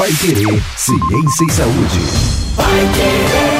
[0.00, 2.00] Pai Querer, Ciência e Saúde.
[2.56, 3.59] Pai Querer.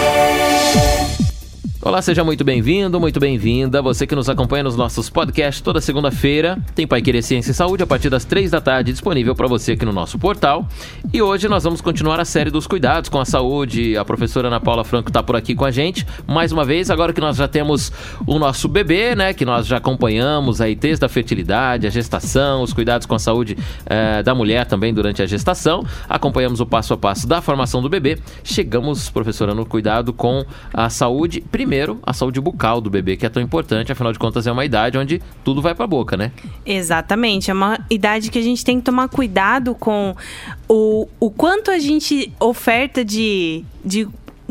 [1.82, 3.80] Olá, seja muito bem-vindo, muito bem-vinda.
[3.80, 7.82] Você que nos acompanha nos nossos podcasts toda segunda-feira, tem Pai Querer Ciência e Saúde
[7.82, 10.68] a partir das três da tarde disponível para você aqui no nosso portal.
[11.10, 13.96] E hoje nós vamos continuar a série dos cuidados com a saúde.
[13.96, 16.90] A professora Ana Paula Franco está por aqui com a gente mais uma vez.
[16.90, 17.90] Agora que nós já temos
[18.26, 22.74] o nosso bebê, né, que nós já acompanhamos aí desde a fertilidade, a gestação, os
[22.74, 23.56] cuidados com a saúde
[23.86, 25.82] eh, da mulher também durante a gestação.
[26.06, 28.18] Acompanhamos o passo a passo da formação do bebê.
[28.44, 30.44] Chegamos, professora, no cuidado com
[30.74, 34.18] a saúde primeiro primeiro, a saúde bucal do bebê, que é tão importante, afinal de
[34.18, 36.32] contas é uma idade onde tudo vai para a boca, né?
[36.66, 40.16] Exatamente, é uma idade que a gente tem que tomar cuidado com
[40.68, 44.08] o, o quanto a gente oferta de, de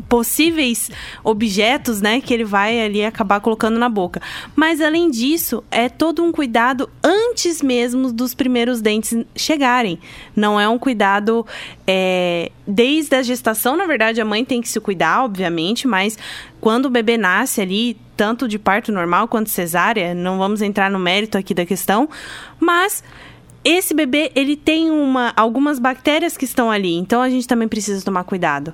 [0.08, 0.89] possíveis
[1.23, 4.22] objetos, né, que ele vai ali acabar colocando na boca.
[4.55, 9.99] Mas além disso, é todo um cuidado antes mesmo dos primeiros dentes chegarem.
[10.35, 11.45] Não é um cuidado
[11.88, 16.17] é, desde a gestação, na verdade, a mãe tem que se cuidar, obviamente, mas
[16.61, 21.00] quando o bebê nasce ali, tanto de parto normal quanto cesárea, não vamos entrar no
[21.00, 22.09] mérito aqui da questão,
[22.59, 23.03] mas
[23.63, 28.03] esse bebê ele tem uma, algumas bactérias que estão ali, então a gente também precisa
[28.03, 28.73] tomar cuidado.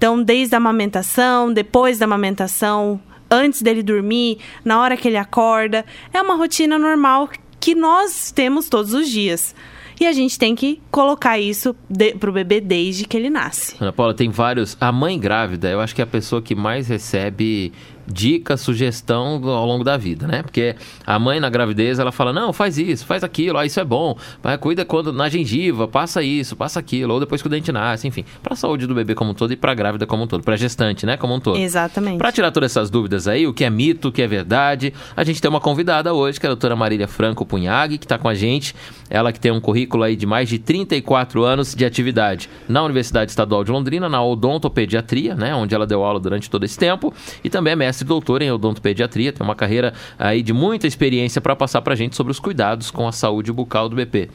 [0.00, 2.98] Então, desde a amamentação, depois da amamentação,
[3.30, 7.28] antes dele dormir, na hora que ele acorda, é uma rotina normal
[7.60, 9.54] que nós temos todos os dias.
[10.00, 13.76] E a gente tem que colocar isso de, pro bebê desde que ele nasce.
[13.78, 14.74] Ana Paula, tem vários.
[14.80, 17.70] A mãe grávida, eu acho que é a pessoa que mais recebe
[18.12, 20.42] dica, sugestão ao longo da vida, né?
[20.42, 20.74] Porque
[21.06, 24.16] a mãe na gravidez, ela fala, não, faz isso, faz aquilo, ah, isso é bom,
[24.42, 28.06] mas cuida quando na gengiva, passa isso, passa aquilo, ou depois que o dente nasce,
[28.08, 30.26] enfim, para a saúde do bebê como um todo e para a grávida como um
[30.26, 31.58] todo, para gestante, né, como um todo.
[31.58, 32.18] Exatamente.
[32.18, 35.24] Para tirar todas essas dúvidas aí, o que é mito, o que é verdade, a
[35.24, 38.28] gente tem uma convidada hoje, que é a doutora Marília Franco Punhag, que está com
[38.28, 38.74] a gente,
[39.08, 43.30] ela que tem um currículo aí de mais de 34 anos de atividade na Universidade
[43.30, 47.50] Estadual de Londrina, na odontopediatria, né, onde ela deu aula durante todo esse tempo, e
[47.50, 51.54] também é mestre mestre doutor em odontopediatria, tem uma carreira aí de muita experiência para
[51.54, 54.30] passar para a gente sobre os cuidados com a saúde bucal do BP.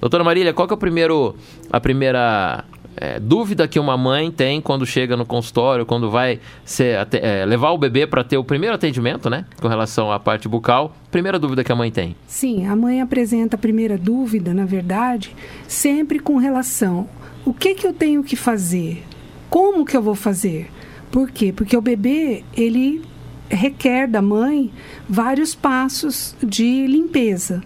[0.00, 1.36] Doutora Marília, qual que é o primeiro,
[1.70, 2.64] a primeira
[2.96, 7.70] é, dúvida que uma mãe tem quando chega no consultório, quando vai ser, é, levar
[7.70, 10.94] o bebê para ter o primeiro atendimento, né, com relação à parte bucal?
[11.10, 12.16] Primeira dúvida que a mãe tem.
[12.26, 15.34] Sim, a mãe apresenta a primeira dúvida, na verdade,
[15.68, 17.08] sempre com relação
[17.44, 19.02] o que que eu tenho que fazer,
[19.48, 20.70] como que eu vou fazer.
[21.10, 21.52] Por quê?
[21.52, 23.02] Porque o bebê, ele
[23.48, 24.70] requer da mãe
[25.08, 27.62] vários passos de limpeza.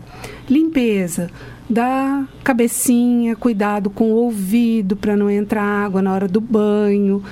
[0.49, 1.31] Limpeza
[1.69, 7.22] da cabecinha, cuidado com o ouvido para não entrar água na hora do banho,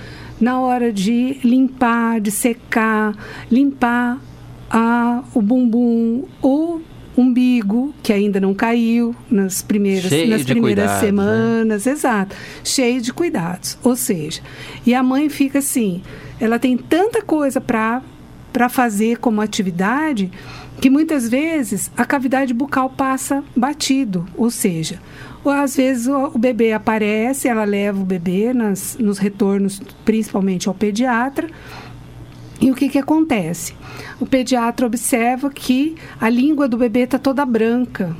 [0.40, 3.14] na hora de limpar, de secar,
[3.50, 4.18] limpar
[4.70, 6.80] a, o bumbum, o
[7.16, 11.00] umbigo, que ainda não caiu nas primeiras, nas primeiras cuidados, né?
[11.00, 11.92] semanas, né?
[11.92, 13.78] exato, cheio de cuidados.
[13.82, 14.40] Ou seja,
[14.86, 16.02] e a mãe fica assim,
[16.40, 18.02] ela tem tanta coisa para
[18.52, 20.30] para fazer como atividade
[20.78, 25.00] que muitas vezes a cavidade bucal passa batido, ou seja,
[25.44, 31.48] às vezes o, bebê aparece, ela leva o bebê nas, nos retornos, principalmente ao pediatra,
[32.62, 33.74] e o que, que acontece?
[34.20, 38.16] O pediatra observa que a língua do bebê está toda branca,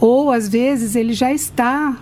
[0.00, 1.96] ou às vezes ele já está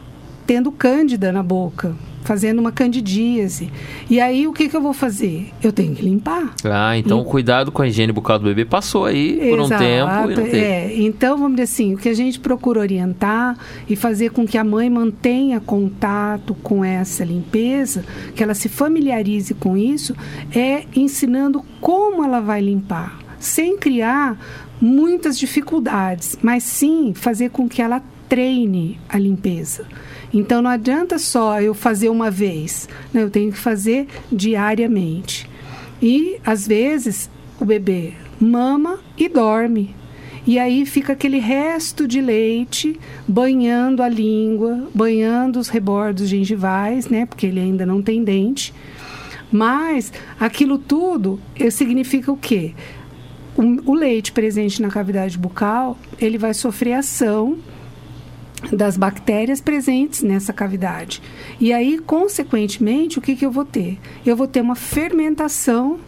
[0.46, 3.70] tendo cândida na boca, fazendo uma candidíase.
[4.08, 5.50] E aí o que, que eu vou fazer?
[5.62, 6.54] Eu tenho que limpar.
[6.64, 10.34] Ah, então o cuidado com a higiene bucal do bebê passou aí por Exato, um
[10.34, 10.40] tempo.
[10.40, 13.56] E é, então vamos dizer assim, o que a gente procura orientar
[13.88, 19.54] e fazer com que a mãe mantenha contato com essa limpeza, que ela se familiarize
[19.54, 20.14] com isso,
[20.54, 24.38] é ensinando como ela vai limpar, sem criar
[24.80, 29.86] muitas dificuldades, mas sim fazer com que ela treine a limpeza.
[30.32, 33.22] Então não adianta só eu fazer uma vez, né?
[33.22, 35.48] eu tenho que fazer diariamente.
[36.00, 37.30] E às vezes
[37.60, 39.94] o bebê mama e dorme.
[40.46, 47.26] E aí fica aquele resto de leite banhando a língua, banhando os rebordos gengivais, né?
[47.26, 48.72] Porque ele ainda não tem dente.
[49.52, 52.72] Mas aquilo tudo eh, significa o quê?
[53.56, 57.58] O, o leite presente na cavidade bucal, ele vai sofrer ação
[58.72, 61.22] das bactérias presentes nessa cavidade.
[61.60, 63.98] E aí, consequentemente, o que, que eu vou ter?
[64.24, 65.98] Eu vou ter uma fermentação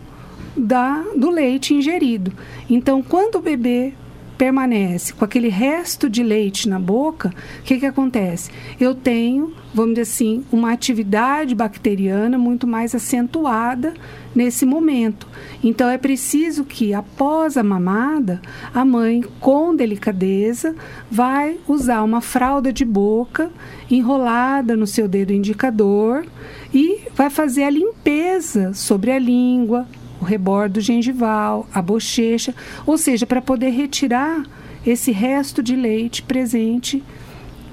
[0.56, 2.32] da, do leite ingerido.
[2.68, 3.94] Então, quando o bebê
[4.40, 7.28] permanece com aquele resto de leite na boca,
[7.58, 8.50] o que, que acontece?
[8.80, 13.92] Eu tenho, vamos dizer assim, uma atividade bacteriana muito mais acentuada
[14.34, 15.28] nesse momento.
[15.62, 18.40] Então é preciso que, após a mamada,
[18.72, 20.74] a mãe, com delicadeza,
[21.10, 23.50] vai usar uma fralda de boca
[23.90, 26.24] enrolada no seu dedo indicador
[26.72, 29.86] e vai fazer a limpeza sobre a língua,
[30.20, 32.54] o rebordo gengival, a bochecha,
[32.86, 34.44] ou seja, para poder retirar
[34.86, 37.02] esse resto de leite presente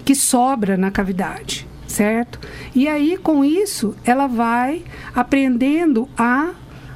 [0.06, 2.40] que sobra na cavidade, certo?
[2.74, 4.84] E aí, com isso, ela vai
[5.14, 6.52] aprendendo a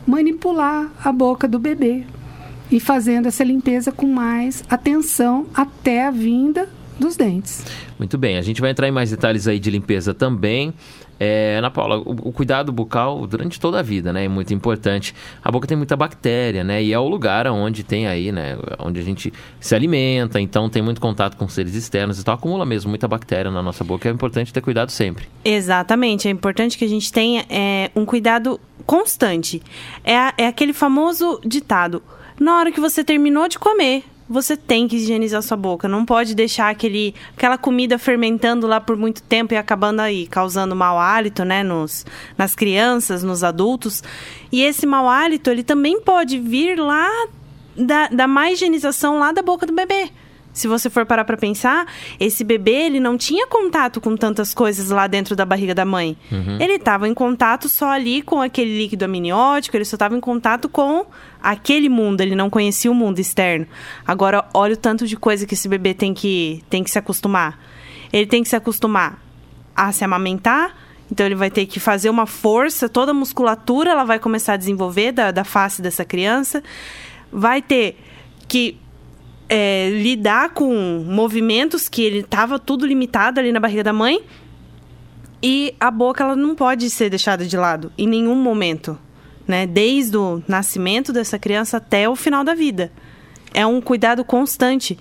[0.07, 2.05] manipular a boca do bebê
[2.71, 6.69] e fazendo essa limpeza com mais atenção até a vinda
[7.01, 7.65] dos dentes.
[7.99, 10.73] Muito bem, a gente vai entrar em mais detalhes aí de limpeza também.
[11.23, 15.13] É, Ana Paula, o, o, cuidado bucal durante toda a vida, né, é muito importante.
[15.43, 18.99] A boca tem muita bactéria, né, e é o lugar onde tem aí, né, onde
[18.99, 23.07] a gente se alimenta, então tem muito contato com seres externos, então acumula mesmo muita
[23.07, 25.27] bactéria na nossa boca, é importante ter cuidado sempre.
[25.45, 29.61] Exatamente, é importante que a gente tenha é, um cuidado constante.
[30.03, 32.01] É, é aquele famoso ditado,
[32.39, 35.87] na hora que você terminou de comer, você tem que higienizar sua boca.
[35.87, 40.75] Não pode deixar aquele, aquela comida fermentando lá por muito tempo e acabando aí, causando
[40.75, 42.05] mau hálito, né, nos,
[42.37, 44.01] nas crianças, nos adultos.
[44.51, 47.09] E esse mau hálito, ele também pode vir lá
[47.75, 50.09] da, da má higienização lá da boca do bebê.
[50.53, 51.85] Se você for parar para pensar,
[52.19, 56.17] esse bebê ele não tinha contato com tantas coisas lá dentro da barriga da mãe.
[56.31, 56.57] Uhum.
[56.59, 60.67] Ele estava em contato só ali com aquele líquido amniótico, ele só estava em contato
[60.67, 61.05] com
[61.41, 63.65] aquele mundo, ele não conhecia o mundo externo.
[64.05, 67.59] Agora, olha o tanto de coisa que esse bebê tem que, tem que se acostumar.
[68.11, 69.21] Ele tem que se acostumar
[69.75, 70.75] a se amamentar,
[71.11, 74.57] então ele vai ter que fazer uma força, toda a musculatura ela vai começar a
[74.57, 76.63] desenvolver da, da face dessa criança.
[77.31, 77.97] Vai ter
[78.47, 78.77] que
[79.49, 84.21] é, lidar com movimentos que ele estava tudo limitado ali na barriga da mãe.
[85.43, 88.97] E a boca ela não pode ser deixada de lado em nenhum momento,
[89.51, 89.67] né?
[89.67, 92.91] Desde o nascimento dessa criança até o final da vida.
[93.53, 94.97] É um cuidado constante,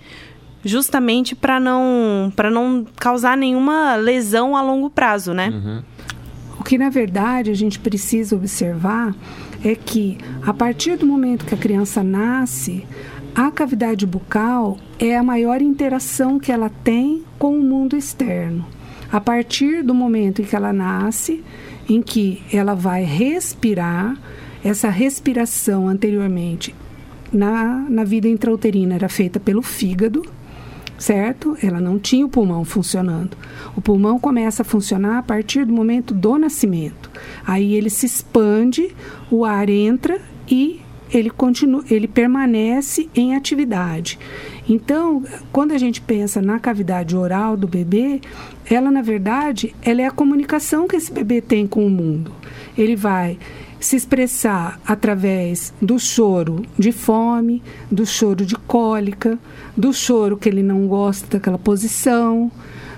[0.64, 5.49] justamente para não para não causar nenhuma lesão a longo prazo, né?
[5.49, 5.82] Uhum.
[6.58, 9.14] O que na verdade a gente precisa observar
[9.64, 12.85] é que a partir do momento que a criança nasce,
[13.35, 18.67] a cavidade bucal é a maior interação que ela tem com o mundo externo.
[19.12, 21.44] A partir do momento em que ela nasce,
[21.88, 24.17] em que ela vai respirar,
[24.65, 26.75] essa respiração anteriormente
[27.33, 30.23] na, na vida intrauterina era feita pelo fígado,
[30.99, 31.57] certo?
[31.62, 33.37] Ela não tinha o pulmão funcionando.
[33.77, 37.11] O pulmão começa a funcionar a partir do momento do nascimento.
[37.47, 38.95] Aí ele se expande,
[39.31, 40.81] o ar entra e
[41.12, 44.19] ele continua, ele permanece em atividade.
[44.69, 48.21] Então, quando a gente pensa na cavidade oral do bebê,
[48.71, 52.33] ela na verdade, ela é a comunicação que esse bebê tem com o mundo.
[52.79, 53.39] Ele vai
[53.81, 59.38] se expressar através do choro de fome, do choro de cólica,
[59.77, 62.53] do choro que ele não gosta daquela posição,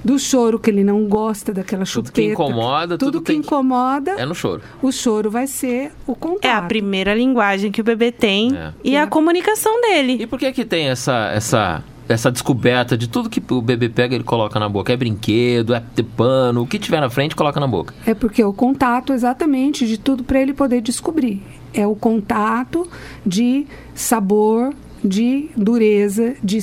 [0.05, 2.11] do choro que ele não gosta daquela chupeta.
[2.13, 4.11] Tudo que incomoda, tudo, tudo que incomoda.
[4.19, 4.61] É no choro.
[4.83, 6.45] O choro vai ser o contato.
[6.45, 8.73] É a primeira linguagem que o bebê tem É.
[8.83, 10.19] e a comunicação dele.
[10.21, 14.15] E por que que tem essa essa essa descoberta de tudo que o bebê pega
[14.15, 14.93] ele coloca na boca?
[14.93, 15.83] É brinquedo, é
[16.17, 17.95] pano, o que tiver na frente coloca na boca.
[18.07, 21.43] É porque o contato exatamente de tudo para ele poder descobrir.
[21.73, 22.89] É o contato
[23.25, 26.59] de sabor, de dureza, de,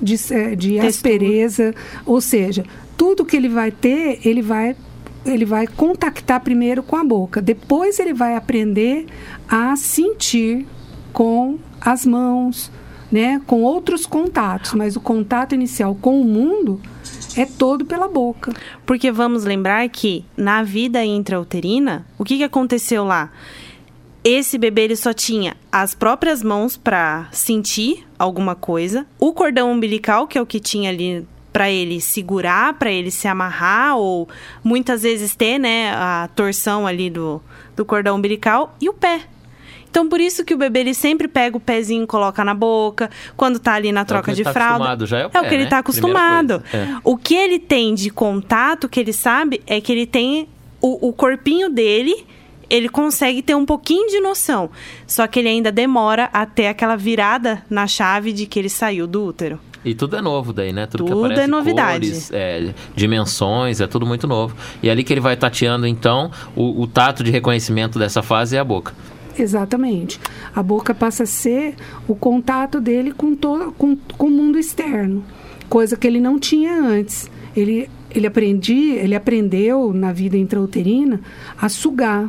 [0.00, 1.74] de, eh, de aspereza,
[2.04, 2.64] ou seja,
[2.96, 4.76] tudo que ele vai ter, ele vai
[5.26, 9.06] ele vai contactar primeiro com a boca, depois ele vai aprender
[9.48, 10.66] a sentir
[11.12, 12.70] com as mãos,
[13.10, 16.80] né, com outros contatos, mas o contato inicial com o mundo
[17.36, 18.52] é todo pela boca.
[18.84, 23.30] Porque vamos lembrar que na vida intrauterina, o que, que aconteceu lá?
[24.22, 30.26] Esse bebê ele só tinha as próprias mãos para sentir alguma coisa, o cordão umbilical,
[30.26, 34.28] que é o que tinha ali para ele segurar, para ele se amarrar ou
[34.62, 37.40] muitas vezes ter, né, a torção ali do,
[37.74, 39.22] do cordão umbilical e o pé.
[39.90, 43.10] Então por isso que o bebê ele sempre pega o pezinho e coloca na boca,
[43.36, 45.06] quando tá ali na troca ele de tá fralda.
[45.06, 45.70] já é o o pé, que ele né?
[45.70, 46.62] tá acostumado.
[46.72, 46.96] é.
[47.02, 50.48] O que ele tem de contato, que ele sabe, é que ele tem
[50.80, 52.26] o, o corpinho dele,
[52.70, 54.70] ele consegue ter um pouquinho de noção.
[55.06, 59.24] Só que ele ainda demora até aquela virada na chave de que ele saiu do
[59.24, 59.58] útero.
[59.84, 60.86] E tudo é novo daí, né?
[60.86, 62.06] Tudo, que Tudo aparece, é novidade.
[62.08, 64.54] cores, é, dimensões, é tudo muito novo.
[64.82, 68.58] E ali que ele vai tateando, então, o, o tato de reconhecimento dessa fase é
[68.58, 68.92] a boca.
[69.38, 70.20] Exatamente.
[70.54, 71.76] A boca passa a ser
[72.08, 75.24] o contato dele com, to, com, com o mundo externo,
[75.68, 77.30] coisa que ele não tinha antes.
[77.56, 81.20] Ele, ele, aprendi, ele aprendeu na vida intrauterina
[81.60, 82.28] a sugar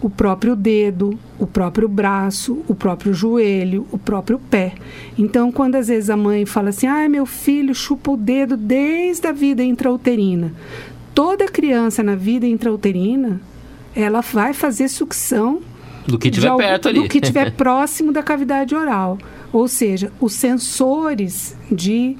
[0.00, 4.74] o próprio dedo, o próprio braço, o próprio joelho, o próprio pé.
[5.18, 9.26] Então, quando às vezes a mãe fala assim: "Ah, meu filho chupa o dedo desde
[9.26, 10.52] a vida intrauterina".
[11.14, 13.40] Toda criança na vida intrauterina,
[13.94, 15.62] ela vai fazer sucção
[16.06, 17.00] do que tiver perto ali.
[17.00, 19.18] Do que tiver próximo da cavidade oral.
[19.52, 22.16] Ou seja, os sensores de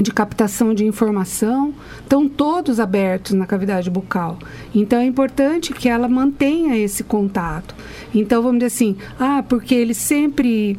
[0.00, 4.38] de captação de informação estão todos abertos na cavidade bucal.
[4.72, 7.74] Então é importante que ela mantenha esse contato.
[8.14, 10.78] Então vamos dizer assim, ah, porque ele sempre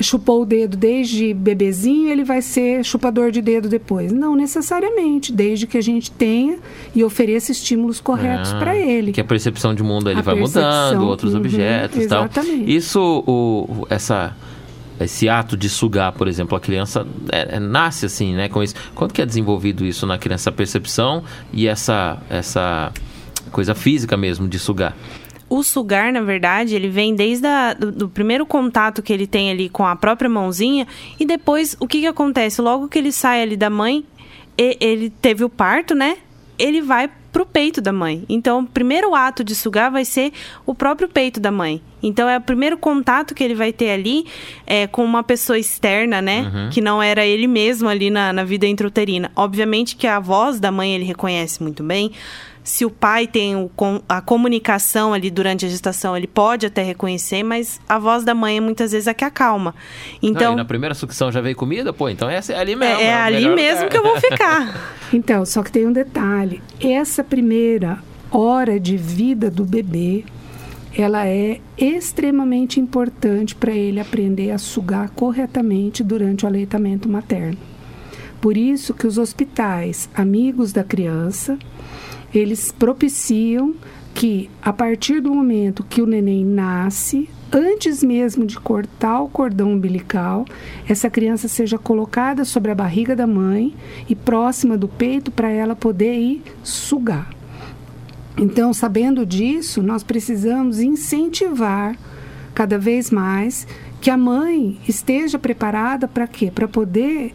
[0.00, 4.12] chupou o dedo desde bebezinho, ele vai ser chupador de dedo depois.
[4.12, 6.58] Não necessariamente, desde que a gente tenha
[6.94, 9.12] e ofereça estímulos corretos Ah, para ele.
[9.12, 12.24] Que a percepção de mundo ele A vai mudando, outros uhum, objetos e tal.
[12.24, 12.74] exatamente.
[12.76, 14.36] Isso, o, essa,
[15.00, 18.74] esse ato de sugar, por exemplo, a criança é- é- nasce assim, né, com isso.
[18.94, 21.22] Quando que é desenvolvido isso na criança, a percepção
[21.52, 22.92] e essa, essa
[23.50, 24.94] coisa física mesmo de sugar?
[25.48, 29.50] O sugar, na verdade, ele vem desde a, do, do primeiro contato que ele tem
[29.50, 30.86] ali com a própria mãozinha
[31.20, 32.60] e depois o que, que acontece?
[32.60, 34.04] Logo que ele sai ali da mãe,
[34.58, 36.16] e- ele teve o parto, né?
[36.58, 38.24] Ele vai pro peito da mãe.
[38.30, 40.32] Então, o primeiro ato de sugar vai ser
[40.64, 41.82] o próprio peito da mãe.
[42.02, 44.24] Então, é o primeiro contato que ele vai ter ali
[44.66, 46.70] é, com uma pessoa externa, né?
[46.72, 49.30] Que não era ele mesmo ali na, na vida intrauterina.
[49.36, 52.10] Obviamente que a voz da mãe ele reconhece muito bem.
[52.68, 56.82] Se o pai tem o com- a comunicação ali durante a gestação, ele pode até
[56.82, 59.72] reconhecer, mas a voz da mãe é muitas vezes a que acalma.
[59.78, 61.92] Ah, e Então, na primeira sucção já veio comida?
[61.92, 63.00] Pô, então essa é ali mesmo.
[63.00, 63.88] é, é o ali melhor mesmo lugar.
[63.90, 64.96] que eu vou ficar.
[65.14, 66.60] Então, só que tem um detalhe.
[66.80, 68.00] Essa primeira
[68.32, 70.24] hora de vida do bebê,
[70.98, 77.56] ela é extremamente importante para ele aprender a sugar corretamente durante o aleitamento materno.
[78.40, 81.56] Por isso que os hospitais amigos da criança,
[82.38, 83.74] eles propiciam
[84.14, 89.72] que a partir do momento que o neném nasce, antes mesmo de cortar o cordão
[89.72, 90.46] umbilical,
[90.88, 93.74] essa criança seja colocada sobre a barriga da mãe
[94.08, 97.30] e próxima do peito para ela poder ir sugar.
[98.38, 101.96] Então, sabendo disso, nós precisamos incentivar
[102.54, 103.66] cada vez mais
[104.00, 106.50] que a mãe esteja preparada para quê?
[106.50, 107.34] Para poder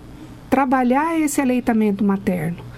[0.49, 2.70] trabalhar esse aleitamento materno.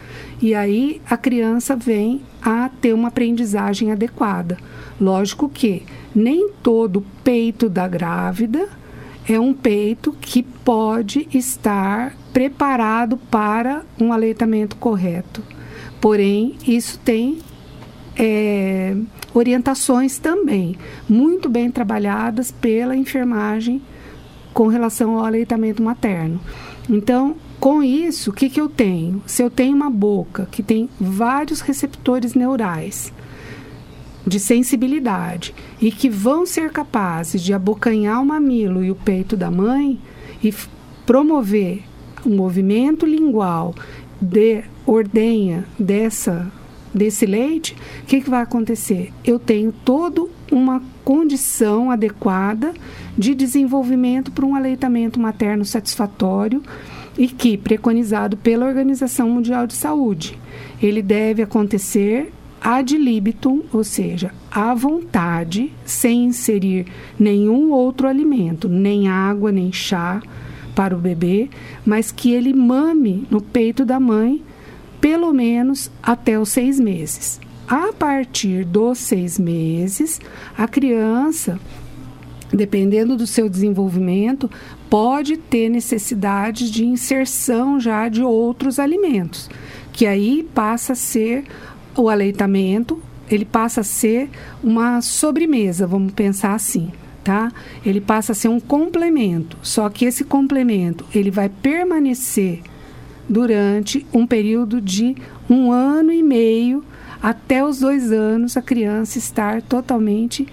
[0.44, 4.58] E aí a criança vem a ter uma aprendizagem adequada.
[5.00, 5.84] Lógico que
[6.14, 8.68] nem todo peito da grávida
[9.26, 15.42] é um peito que pode estar preparado para um aleitamento correto.
[16.02, 17.38] Porém, isso tem
[18.18, 18.98] é,
[19.34, 20.76] orientações também,
[21.08, 23.82] muito bem trabalhadas pela enfermagem
[24.54, 26.42] com relação ao aleitamento materno.
[26.90, 29.24] Então, com isso, o que, que eu tenho?
[29.26, 33.14] Se eu tenho uma boca que tem vários receptores neurais
[34.28, 39.50] de sensibilidade e que vão ser capazes de abocanhar o mamilo e o peito da
[39.50, 39.98] mãe
[40.44, 40.54] e
[41.06, 41.84] promover
[42.26, 43.74] o movimento lingual
[44.20, 46.52] de ordenha dessa
[46.94, 49.12] desse leite, o que, que vai acontecer?
[49.24, 52.74] Eu tenho toda uma condição adequada
[53.18, 56.62] de desenvolvimento para um aleitamento materno satisfatório
[57.18, 60.38] e que, preconizado pela Organização Mundial de Saúde,
[60.82, 66.86] ele deve acontecer ad libitum, ou seja, à vontade, sem inserir
[67.20, 70.22] nenhum outro alimento, nem água, nem chá
[70.74, 71.50] para o bebê,
[71.86, 74.42] mas que ele mame no peito da mãe
[75.00, 77.40] pelo menos até os seis meses.
[77.68, 80.22] A partir dos seis meses,
[80.58, 81.60] a criança,
[82.54, 84.50] dependendo do seu desenvolvimento,
[84.90, 89.50] pode ter necessidade de inserção já de outros alimentos,
[89.92, 91.46] que aí passa a ser
[91.98, 94.30] o aleitamento, ele passa a ser
[94.64, 96.92] uma sobremesa, vamos pensar assim,
[97.24, 97.52] tá?
[97.84, 102.62] Ele passa a ser um complemento, só que esse complemento ele vai permanecer
[103.28, 105.16] durante um período de
[105.50, 106.84] um ano e meio
[107.22, 110.48] até os dois anos a criança estar totalmente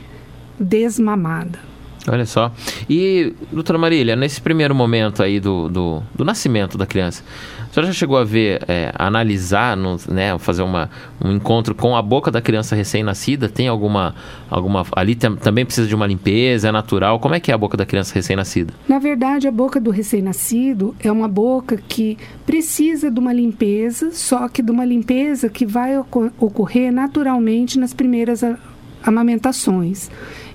[0.59, 1.69] desmamada.
[2.09, 2.50] Olha só.
[2.88, 7.23] E, doutora Marília, nesse primeiro momento aí do, do, do nascimento da criança,
[7.71, 10.90] a senhora já chegou a ver, é, analisar, no, né, fazer uma,
[11.23, 13.49] um encontro com a boca da criança recém-nascida?
[13.50, 14.14] Tem alguma.
[14.50, 17.21] alguma ali tam- também precisa de uma limpeza, é natural?
[17.21, 18.73] Como é que é a boca da criança recém-nascida?
[18.88, 22.16] Na verdade, a boca do recém-nascido é uma boca que
[22.47, 27.92] precisa de uma limpeza, só que de uma limpeza que vai oco- ocorrer naturalmente nas
[27.92, 28.57] primeiras a-
[29.02, 30.11] amamentações.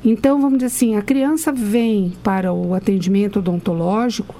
[0.07, 4.35] Então, vamos dizer assim, a criança vem para o atendimento odontológico,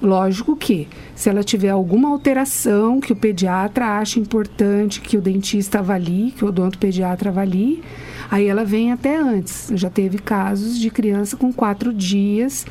[0.00, 5.80] lógico que, se ela tiver alguma alteração que o pediatra acha importante que o dentista
[5.80, 7.82] avalie, que o odontopediatra avalie,
[8.30, 9.72] aí ela vem até antes.
[9.74, 12.64] Já teve casos de criança com quatro dias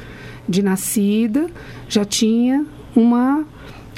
[0.48, 1.48] de nascida,
[1.90, 3.46] já tinha uma,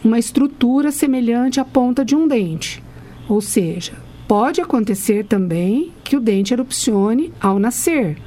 [0.03, 2.84] uma estrutura semelhante à ponta de um dente.
[3.27, 3.94] Ou seja,
[4.27, 8.18] pode acontecer também que o dente erupcione ao nascer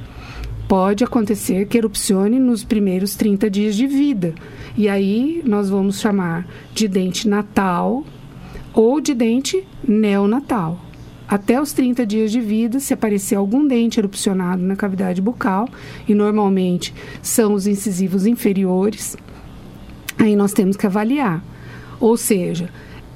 [0.67, 4.33] pode acontecer que erupcione nos primeiros 30 dias de vida.
[4.75, 8.03] E aí nós vamos chamar de dente natal
[8.73, 10.79] ou de dente neonatal.
[11.27, 15.67] Até os 30 dias de vida, se aparecer algum dente erupcionado na cavidade bucal,
[16.07, 19.15] e normalmente são os incisivos inferiores,
[20.19, 21.43] aí nós temos que avaliar.
[21.99, 22.69] Ou seja,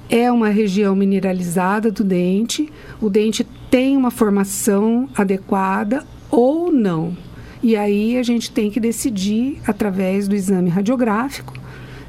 [0.10, 7.27] é uma região mineralizada do dente, o dente tem uma formação adequada ou não.
[7.62, 11.54] E aí a gente tem que decidir, através do exame radiográfico,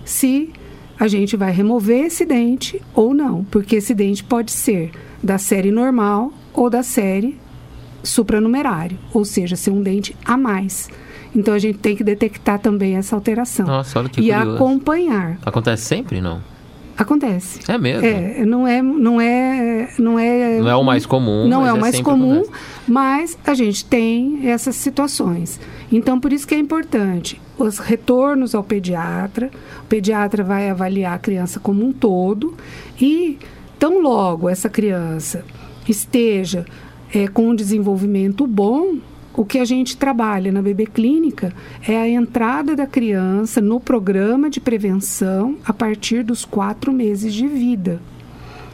[0.05, 0.53] se
[0.99, 4.91] a gente vai remover esse dente ou não, porque esse dente pode ser
[5.23, 7.39] da série normal ou da série
[8.03, 10.89] supranumerário, ou seja, ser um dente a mais.
[11.35, 13.67] Então a gente tem que detectar também essa alteração.
[13.67, 14.55] Nossa, olha que e curioso.
[14.55, 15.39] acompanhar.
[15.45, 16.41] Acontece sempre, não?
[16.99, 17.61] Acontece.
[17.69, 18.05] É mesmo?
[18.05, 20.59] É, não é, não é, não é.
[20.59, 21.47] Não é o mais comum.
[21.47, 22.63] Não é o mais sempre comum, acontece.
[22.89, 25.61] mas a gente tem essas situações.
[25.93, 29.49] Então, por isso que é importante os retornos ao pediatra.
[29.85, 32.55] O pediatra vai avaliar a criança como um todo
[33.01, 33.39] e
[33.79, 35.45] tão logo essa criança
[35.89, 36.67] esteja
[37.15, 38.97] é, com um desenvolvimento bom,
[39.39, 41.55] o que a gente trabalha na bebê clínica
[41.87, 47.47] é a entrada da criança no programa de prevenção a partir dos quatro meses de
[47.47, 48.01] vida.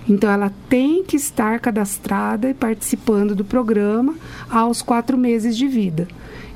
[0.09, 4.15] Então, ela tem que estar cadastrada e participando do programa
[4.49, 6.09] aos quatro meses de vida.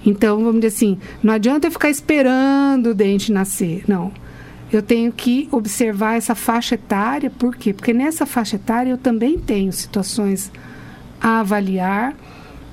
[0.06, 3.84] Então, vamos dizer assim, não adianta ficar esperando o dente nascer.
[3.86, 4.10] Não.
[4.72, 7.74] Eu tenho que observar essa faixa etária, por quê?
[7.74, 10.50] Porque nessa faixa etária eu também tenho situações
[11.20, 12.16] a avaliar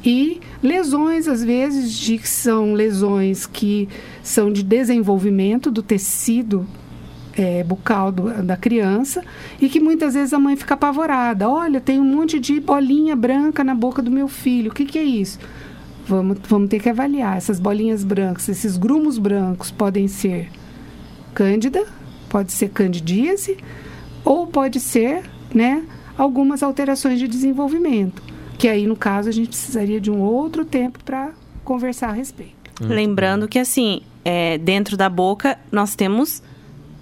[0.05, 3.89] e lesões, às vezes, de que são lesões que
[4.21, 6.67] são de desenvolvimento do tecido
[7.35, 9.23] é, bucal do, da criança
[9.59, 11.49] e que muitas vezes a mãe fica apavorada.
[11.49, 14.71] Olha, tem um monte de bolinha branca na boca do meu filho.
[14.71, 15.39] O que, que é isso?
[16.07, 17.35] Vamos, vamos ter que avaliar.
[17.35, 20.49] Essas bolinhas brancas, esses grumos brancos podem ser
[21.33, 21.83] cândida,
[22.29, 23.57] pode ser candidíase
[24.23, 25.83] ou pode ser, né,
[26.17, 28.23] algumas alterações de desenvolvimento,
[28.57, 31.31] que aí no caso a gente precisaria de um outro tempo para
[31.63, 32.53] conversar a respeito.
[32.81, 36.43] Lembrando que, assim, é, dentro da boca, nós temos,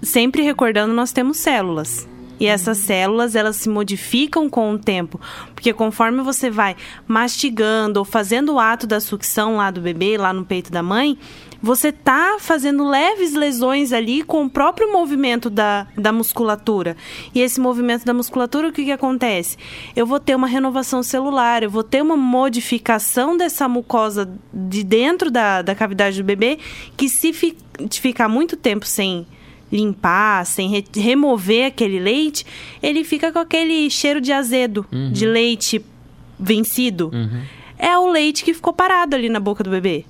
[0.02, 2.08] sempre recordando, nós temos células.
[2.38, 5.20] E essas células, elas se modificam com o tempo.
[5.54, 10.32] Porque conforme você vai mastigando ou fazendo o ato da sucção lá do bebê, lá
[10.32, 11.18] no peito da mãe,
[11.64, 16.94] você tá fazendo leves lesões ali com o próprio movimento da, da musculatura.
[17.34, 19.56] E esse movimento da musculatura, o que, que acontece?
[19.96, 25.30] Eu vou ter uma renovação celular, eu vou ter uma modificação dessa mucosa de dentro
[25.30, 26.58] da, da cavidade do bebê,
[26.98, 27.56] que se fi,
[27.90, 29.26] ficar muito tempo sem
[29.74, 32.46] limpar, sem re remover aquele leite,
[32.82, 35.10] ele fica com aquele cheiro de azedo, Uhum.
[35.12, 35.84] de leite
[36.38, 37.10] vencido.
[37.78, 40.04] É o leite que ficou parado ali na boca do bebê.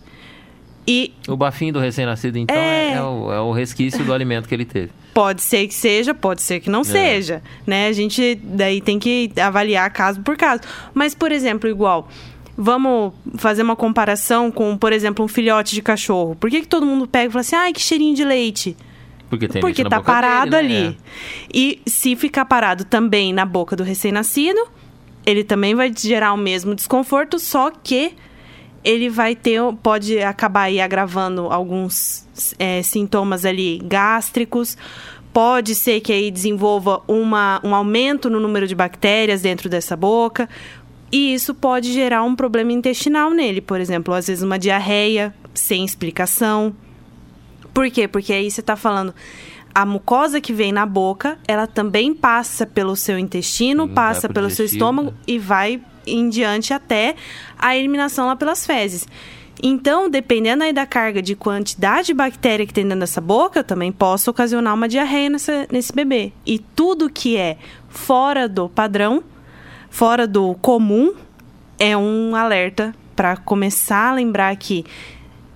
[0.86, 2.90] E O bafinho do recém-nascido, então, é...
[2.90, 2.92] É.
[2.92, 4.90] é o, é o resquício do alimento que ele teve.
[5.14, 6.84] pode ser que seja, pode ser que não É.
[6.84, 7.86] seja, né?
[7.88, 10.60] A gente daí tem que avaliar caso por caso.
[10.92, 12.06] Mas, por exemplo, igual,
[12.56, 16.36] vamos fazer uma comparação com, por exemplo, um filhote de cachorro.
[16.38, 18.76] Por que, que todo mundo pega e fala assim, ai, que cheirinho de leite?
[19.34, 20.86] Porque tem Porque tá parado dele, né?
[20.86, 20.98] ali.
[21.52, 24.68] E se ficar parado também na boca do recém-nascido,
[25.26, 28.14] ele também vai gerar o mesmo desconforto, só que
[28.84, 32.26] ele vai ter, pode acabar aí agravando alguns
[32.58, 34.76] é, sintomas ali gástricos.
[35.32, 40.48] Pode ser que aí desenvolva uma, um aumento no número de bactérias dentro dessa boca.
[41.10, 45.84] E isso pode gerar um problema intestinal nele, por exemplo, às vezes uma diarreia sem
[45.84, 46.74] explicação.
[47.74, 48.08] Por quê?
[48.08, 49.12] Porque aí você está falando
[49.74, 54.48] a mucosa que vem na boca, ela também passa pelo seu intestino, vai passa pelo
[54.48, 55.16] seu digestivo, estômago né?
[55.26, 57.16] e vai em diante até
[57.58, 59.06] a eliminação lá pelas fezes.
[59.62, 63.64] Então, dependendo aí da carga de quantidade de bactéria que tem dentro dessa boca, eu
[63.64, 66.32] também posso ocasionar uma diarreia nessa, nesse bebê.
[66.46, 67.56] E tudo que é
[67.88, 69.24] fora do padrão,
[69.90, 71.14] fora do comum,
[71.78, 74.84] é um alerta para começar a lembrar que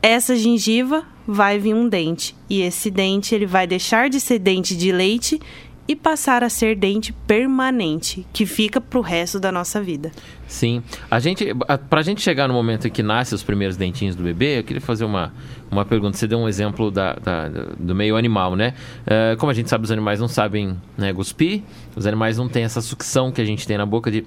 [0.03, 4.77] essa gengiva vai vir um dente e esse dente ele vai deixar de ser dente
[4.77, 5.41] de leite
[5.87, 10.13] e passar a ser dente permanente, que fica pro resto da nossa vida.
[10.47, 10.83] Sim.
[11.11, 14.23] A gente, a, pra gente chegar no momento em que nasce os primeiros dentinhos do
[14.23, 15.33] bebê, eu queria fazer uma,
[15.71, 16.17] uma pergunta.
[16.19, 18.75] Você deu um exemplo da, da- do meio animal, né?
[19.07, 21.63] Eh, como a gente sabe, os animais não sabem né, cuspir,
[21.97, 24.27] os animais não têm essa sucção que a gente tem na boca de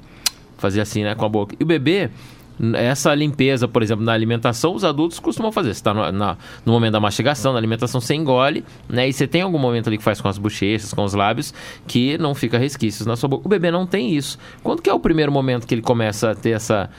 [0.58, 1.56] fazer assim, né, com a boca.
[1.60, 2.10] E o bebê,
[2.76, 5.74] essa limpeza, por exemplo, na alimentação, os adultos costumam fazer.
[5.74, 6.12] Você está no,
[6.66, 9.10] no momento da mastigação, na alimentação, você engole, né?
[9.10, 11.54] E você tem algum momento ali que faz com as bochechas, com os lábios,
[11.88, 13.48] que não fica resquícios na sua boca.
[13.48, 14.38] O bebê não tem isso.
[14.64, 16.90] Quando que é o primeiro momento que ele começa a ter essa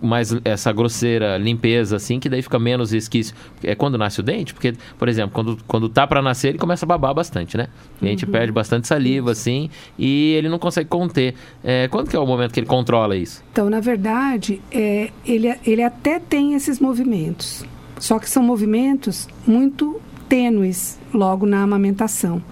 [0.00, 3.34] mais essa grosseira limpeza assim, que daí fica menos resquício?
[3.62, 4.52] É quando nasce o dente?
[4.52, 7.68] Porque, por exemplo, quando, quando tá para nascer, ele começa a babar bastante, né?
[8.02, 11.34] E a gente perde bastante saliva, assim, e ele não consegue conter.
[11.62, 13.42] É, quando que é o momento que ele controla isso?
[13.52, 17.64] Então, na verdade, é, ele, ele até tem esses movimentos,
[17.98, 22.42] só que são movimentos muito tênues logo na amamentação.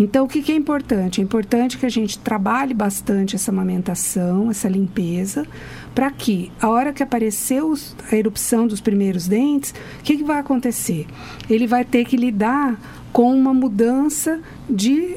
[0.00, 1.20] Então, o que, que é importante?
[1.20, 5.44] É importante que a gente trabalhe bastante essa amamentação, essa limpeza,
[5.92, 10.22] para que, a hora que aparecer os- a erupção dos primeiros dentes, o que, que
[10.22, 11.04] vai acontecer?
[11.50, 12.78] Ele vai ter que lidar
[13.12, 14.38] com uma mudança
[14.70, 15.16] de,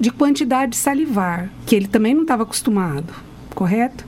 [0.00, 3.14] de quantidade salivar, que ele também não estava acostumado,
[3.54, 4.04] correto?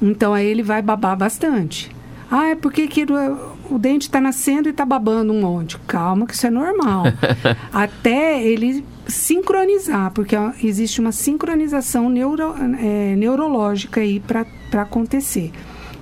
[0.00, 1.90] Então, aí ele vai babar bastante.
[2.30, 5.76] Ah, é porque que o, o dente está nascendo e está babando um monte.
[5.86, 7.04] Calma, que isso é normal.
[7.72, 15.50] Até ele sincronizar, porque ó, existe uma sincronização neuro, é, neurológica aí para acontecer.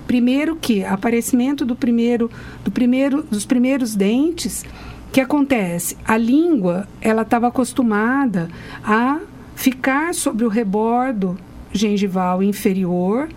[0.05, 2.29] Primeiro que aparecimento do primeiro,
[2.63, 4.63] do primeiro, dos primeiros dentes,
[5.11, 5.97] que acontece?
[6.05, 8.49] A língua, ela estava acostumada
[8.83, 9.19] a
[9.55, 11.37] ficar sobre o rebordo
[11.73, 13.27] gengival inferior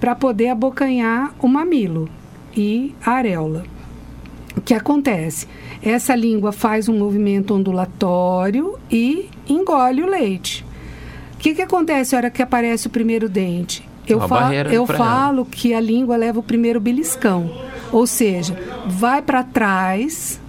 [0.00, 2.08] para poder abocanhar o mamilo
[2.56, 3.64] e a areola.
[4.56, 5.46] O que acontece?
[5.82, 10.64] Essa língua faz um movimento ondulatório e engole o leite.
[11.34, 13.88] O que, que acontece na hora que aparece o primeiro dente?
[14.06, 17.50] Eu, Uma fa- barreira eu falo que a língua leva o primeiro beliscão.
[17.92, 20.40] Ou seja, vai para trás,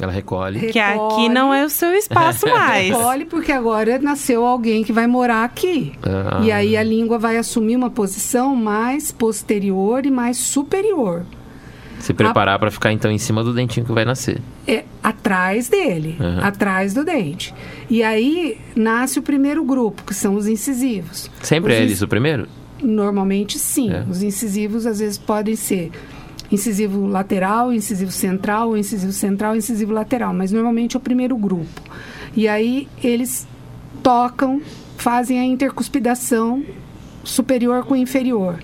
[0.00, 0.68] Ela recolhe.
[0.72, 2.88] Que aqui não é o seu espaço mais.
[2.88, 5.92] recolhe, porque agora nasceu alguém que vai morar aqui.
[6.02, 6.40] Ah.
[6.42, 11.24] E aí a língua vai assumir uma posição mais posterior e mais superior.
[11.98, 14.40] Se preparar pra ficar então em cima do dentinho que vai nascer.
[14.66, 16.38] é atrás dele, Uhum.
[16.42, 17.52] atrás do dente.
[17.90, 21.30] E aí nasce o primeiro grupo, que são os incisivos.
[21.42, 22.48] Sempre Os é inc- eles o primeiro?
[22.82, 23.92] Normalmente sim.
[23.92, 24.02] É.
[24.08, 25.90] Os incisivos às vezes podem ser
[26.50, 31.80] incisivo lateral, incisivo central, incisivo central, incisivo lateral, mas normalmente é o primeiro grupo.
[32.36, 33.46] E aí eles
[34.02, 34.60] tocam,
[34.96, 36.64] fazem a intercuspidação
[37.22, 38.58] superior com inferior.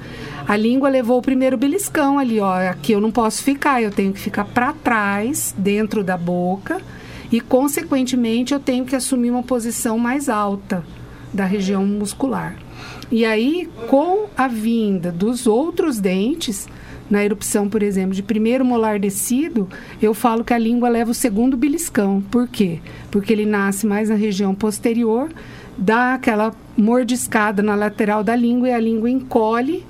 [0.46, 4.12] A língua levou o primeiro beliscão ali, ó, aqui eu não posso ficar, eu tenho
[4.12, 6.80] que ficar para trás, dentro da boca,
[7.32, 10.84] e consequentemente eu tenho que assumir uma posição mais alta
[11.32, 12.56] da região muscular.
[13.10, 16.68] E aí, com a vinda dos outros dentes,
[17.10, 19.68] na erupção, por exemplo, de primeiro molar descido,
[20.00, 22.20] eu falo que a língua leva o segundo beliscão.
[22.30, 22.80] Por quê?
[23.10, 25.30] Porque ele nasce mais na região posterior,
[25.78, 29.84] dá aquela mordiscada na lateral da língua e a língua encolhe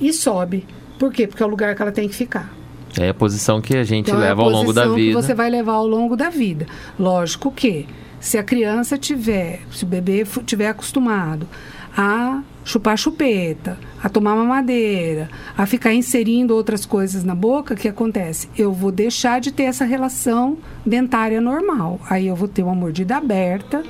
[0.00, 0.64] e sobe.
[0.98, 1.26] Por quê?
[1.26, 2.54] Porque é o lugar que ela tem que ficar.
[2.98, 5.18] É a posição que a gente Então, é a leva ao longo da posição vida.
[5.18, 6.66] Que você vai levar ao longo da vida.
[6.98, 7.86] Lógico que,
[8.18, 11.46] se a criança tiver, se o bebê tiver acostumado
[11.94, 17.86] a chupar chupeta, a tomar mamadeira, a ficar inserindo outras coisas na boca, o que
[17.86, 18.48] acontece?
[18.58, 22.00] Eu vou deixar de ter essa relação dentária normal.
[22.10, 23.84] Aí eu vou ter uma mordida aberta,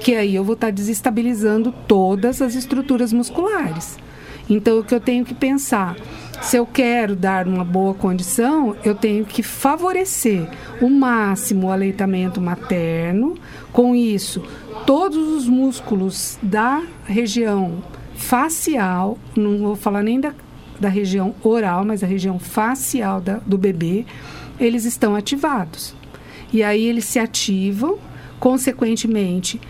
[0.00, 3.96] que aí eu vou estar desestabilizando todas as estruturas musculares.
[4.50, 5.96] Então, o que eu tenho que pensar?
[6.42, 10.48] Se eu quero dar uma boa condição, eu tenho que favorecer
[10.80, 13.36] o máximo o aleitamento materno.
[13.72, 14.42] Com isso,
[14.84, 17.82] todos os músculos da região
[18.16, 20.32] facial, não vou falar nem da,
[20.80, 24.04] da região oral, mas da região facial da- do bebê,
[24.58, 25.94] eles estão ativados.
[26.52, 27.98] E aí eles se ativam,
[28.40, 29.60] consequentemente,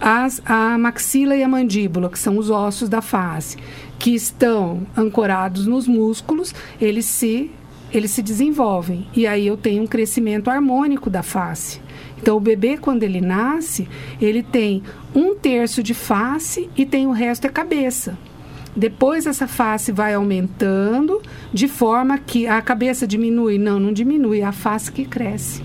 [0.00, 3.56] as, a maxila e a mandíbula, que são os ossos da face,
[3.98, 7.50] que estão ancorados nos músculos, eles se,
[7.92, 9.06] eles se desenvolvem.
[9.14, 11.80] E aí eu tenho um crescimento harmônico da face.
[12.26, 13.86] Então, o bebê, quando ele nasce,
[14.20, 14.82] ele tem
[15.14, 18.18] um terço de face e tem o resto é cabeça.
[18.74, 23.58] Depois, essa face vai aumentando, de forma que a cabeça diminui.
[23.58, 25.62] Não, não diminui, é a face que cresce.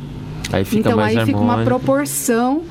[0.54, 1.66] Aí fica então, aí fica uma harmônico.
[1.66, 2.62] proporção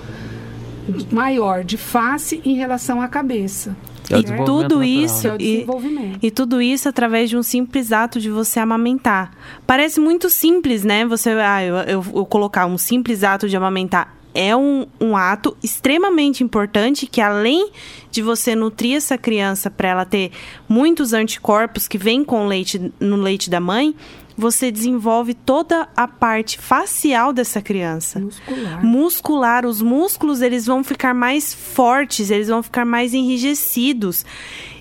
[1.10, 3.76] maior de face em relação à cabeça.
[4.10, 6.18] É o E tudo natural, isso É o e, desenvolvimento.
[6.22, 9.32] e tudo isso através de um simples ato de você amamentar.
[9.66, 11.06] Parece muito simples, né?
[11.06, 15.56] Você, ah, eu, eu, eu colocar um simples ato de amamentar é um, um ato
[15.62, 17.70] extremamente importante que, além
[18.10, 20.30] de você nutrir essa criança para ela ter
[20.68, 23.94] muitos anticorpos que vêm com o leite no leite da mãe,
[24.40, 28.18] você desenvolve toda a parte facial dessa criança.
[28.18, 28.84] Muscular.
[28.84, 34.24] Muscular, os músculos eles vão ficar mais fortes, eles vão ficar mais enrijecidos.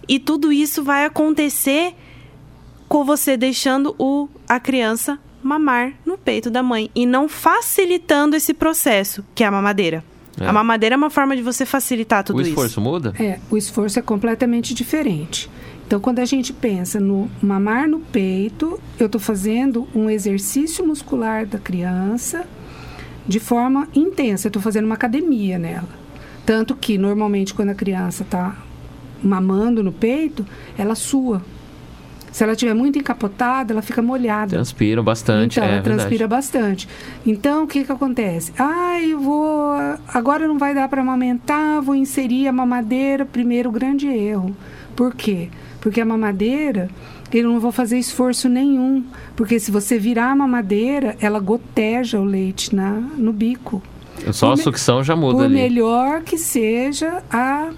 [0.08, 1.94] E tudo isso vai acontecer
[2.88, 8.54] com você deixando o, a criança mamar no peito da mãe e não facilitando esse
[8.54, 10.04] processo, que é a mamadeira.
[10.40, 10.48] É.
[10.48, 12.50] A mamadeira é uma forma de você facilitar tudo o isso.
[12.50, 13.14] esforço muda?
[13.20, 15.50] É, o esforço é completamente diferente.
[15.90, 21.48] Então, quando a gente pensa no mamar no peito, eu estou fazendo um exercício muscular
[21.48, 22.46] da criança
[23.28, 24.46] de forma intensa.
[24.46, 25.90] Eu estou fazendo uma academia nela.
[26.46, 28.56] Tanto que, normalmente, quando a criança está
[29.24, 30.46] mamando no peito,
[30.78, 31.42] ela sua.
[32.32, 34.52] Se ela estiver muito encapotada, ela fica molhada.
[34.52, 36.30] Transpiram bastante, Então, é ela transpira verdade.
[36.30, 36.88] bastante.
[37.26, 38.54] Então, o que que acontece?
[38.60, 39.72] Ah, eu vou...
[40.08, 43.26] Agora não vai dar para amamentar, vou inserir a mamadeira.
[43.26, 44.56] Primeiro, grande erro.
[45.00, 45.48] Por quê?
[45.80, 46.90] Porque a mamadeira,
[47.32, 49.06] eu não vou fazer esforço nenhum.
[49.34, 53.82] Porque se você virar a mamadeira, ela goteja o leite na, no bico.
[54.34, 55.54] Só a sucção já muda Por ali.
[55.56, 57.70] melhor que seja a,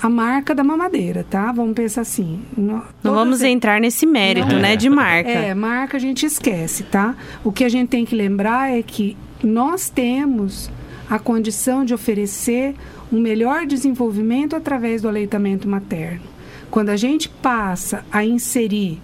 [0.00, 1.50] a marca da mamadeira, tá?
[1.50, 2.40] Vamos pensar assim.
[2.56, 4.60] No- Não vamos as- entrar nesse mérito, Não.
[4.60, 5.28] né, de marca.
[5.28, 7.16] é, marca a gente esquece, tá?
[7.42, 10.70] O que a gente tem que lembrar é que nós temos
[11.10, 12.76] a condição de oferecer
[13.12, 16.35] um melhor desenvolvimento através do aleitamento materno.
[16.76, 19.00] Quando a gente passa a inserir,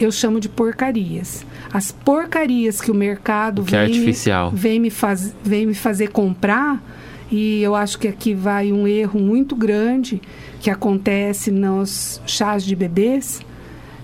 [0.00, 1.46] eu chamo de porcarias.
[1.72, 4.50] As porcarias que o mercado O que é vem, me- artificial.
[4.50, 6.82] vem, me faz, vem me fazer comprar,
[7.30, 10.20] e eu acho que aqui vai um erro muito grande
[10.60, 13.40] que acontece nos chás de bebês.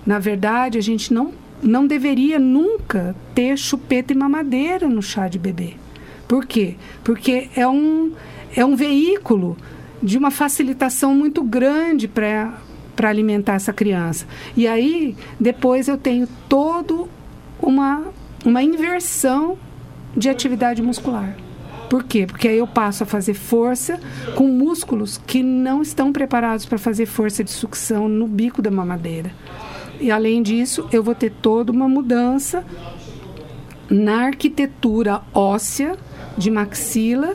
[0.07, 5.37] Na verdade, a gente não, não deveria nunca ter chupeta e mamadeira no chá de
[5.37, 5.73] bebê.
[6.29, 6.77] Por quê?
[7.03, 8.12] Porque é um,
[8.55, 9.57] é um veículo
[10.01, 14.26] de uma facilitação muito grande para para alimentar essa criança.
[14.57, 17.09] E aí, depois eu tenho todo
[17.61, 18.05] uma,
[18.44, 19.59] uma inversão
[20.16, 21.37] de atividade muscular.
[21.88, 22.24] Por quê?
[22.24, 23.98] Porque aí eu passo a fazer força
[24.37, 29.33] com músculos que não estão preparados para fazer força de sucção no bico da mamadeira.
[30.00, 32.64] E além disso, eu vou ter toda uma mudança
[33.90, 35.96] na arquitetura óssea
[36.38, 37.35] de maxila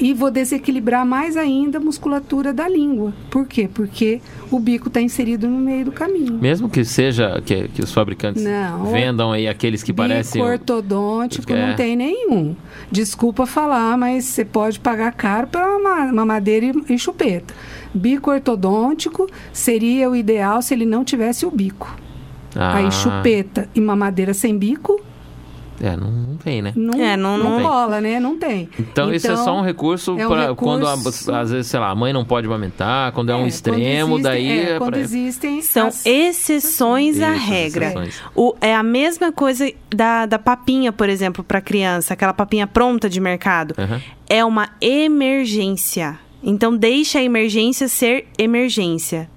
[0.00, 3.12] e vou desequilibrar mais ainda a musculatura da língua.
[3.30, 3.68] Por quê?
[3.72, 6.34] Porque o bico está inserido no meio do caminho.
[6.34, 8.86] Mesmo que seja que, que os fabricantes Não.
[8.92, 10.40] vendam aí aqueles que parecem.
[10.40, 11.66] Bico ortodôntico É.
[11.68, 12.54] não tem nenhum.
[12.90, 17.52] Desculpa falar, mas você pode pagar caro para uma mamadeira e, e chupeta.
[17.92, 21.96] Bico ortodôntico seria o ideal se ele não tivesse o bico.
[22.54, 25.00] Ah, Aí chupeta e mamadeira sem bico
[25.80, 26.72] É, não, não tem, né?
[26.74, 28.18] não, É, não- não, não rola, né?
[28.18, 28.68] Não tem.
[28.78, 30.92] Então, isso é só um recurso é um para quando a-
[31.40, 34.22] às vezes, sei lá, a mãe não pode amamentar, quando é, um quando extremo, existem-
[34.22, 37.86] daí é, é quando pra- existem São as- exceções à regra.
[37.86, 38.20] exceções.
[38.34, 43.08] O- é a mesma coisa da, da papinha, por exemplo, para criança, aquela papinha pronta
[43.08, 43.74] de mercado.
[43.78, 44.00] Aham.
[44.28, 46.18] É uma emergência.
[46.42, 49.28] Então, deixe a emergência ser emergência.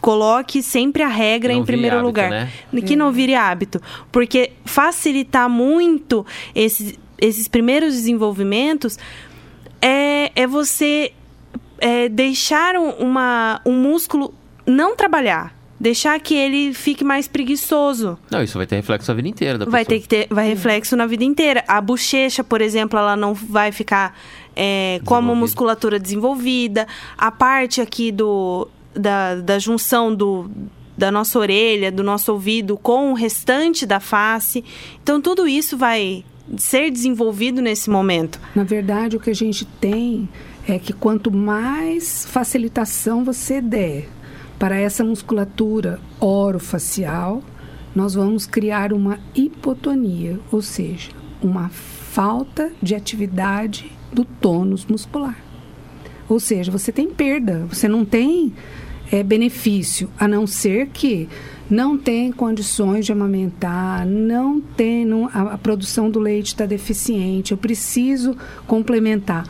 [0.00, 2.30] Coloque sempre a regra Não em primeiro hábito, lugar.
[2.30, 2.50] né?
[2.86, 3.80] Que não vire hábito.
[4.12, 6.24] Porque facilitar muito
[6.54, 8.98] esses, esses primeiros desenvolvimentos
[9.82, 11.12] é, é você
[11.78, 14.32] é, deixar um- uma, um músculo
[14.66, 15.54] não trabalhar.
[15.78, 18.18] Deixar que ele fique mais preguiçoso.
[18.30, 20.00] Não, isso vai ter reflexo a vida inteira da Vai pessoa.
[20.00, 21.62] ter que ter vai reflexo na vida inteira.
[21.68, 24.18] A bochecha, por exemplo, ela não vai ficar
[24.54, 25.34] é, com a Desenvolvida.
[25.40, 26.86] musculatura desenvolvida.
[27.18, 30.50] A parte aqui do, da, da junção do,
[30.96, 34.64] da nossa orelha, do nosso ouvido com o restante da face.
[35.02, 36.24] Então, tudo isso vai
[36.56, 38.40] ser desenvolvido nesse momento.
[38.54, 40.28] Na verdade, o que a gente tem
[40.66, 44.08] é que quanto mais facilitação você der
[44.58, 47.42] para essa musculatura orofacial,
[47.94, 51.10] nós vamos criar uma hipotonia, ou seja,
[51.42, 55.36] uma falta de atividade do tônus muscular.
[56.28, 58.52] Ou seja, você tem perda, você não tem
[59.10, 61.28] é, benefício, a não ser que
[61.68, 67.52] não tem condições de amamentar, não tem, não, a, a produção do leite está deficiente,
[67.52, 69.44] eu preciso complementar.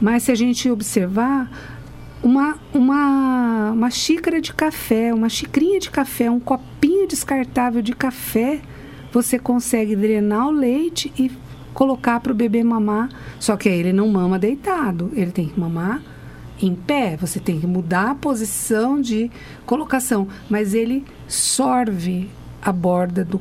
[0.00, 1.50] Mas se a gente observar,
[2.22, 8.60] uma, uma, uma xícara de café, uma xicrinha de café, um copinho descartável de café,
[9.12, 11.30] você consegue drenar o leite e
[11.72, 13.08] colocar para o bebê mamar.
[13.38, 16.02] Só que aí ele não mama deitado, ele tem que mamar
[16.60, 17.16] em pé.
[17.16, 19.30] Você tem que mudar a posição de
[19.66, 22.28] colocação, mas ele sorve
[22.60, 23.40] a borda do,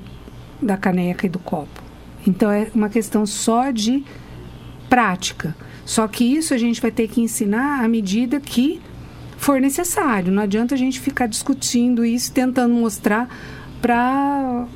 [0.62, 1.82] da caneca e do copo.
[2.25, 4.03] Então é uma questão só de
[4.89, 5.56] prática.
[5.86, 8.82] Só que isso a gente vai ter que ensinar à medida que
[9.38, 10.32] for necessário.
[10.32, 13.30] Não adianta a gente ficar discutindo isso, tentando mostrar
[13.82, 14.67] para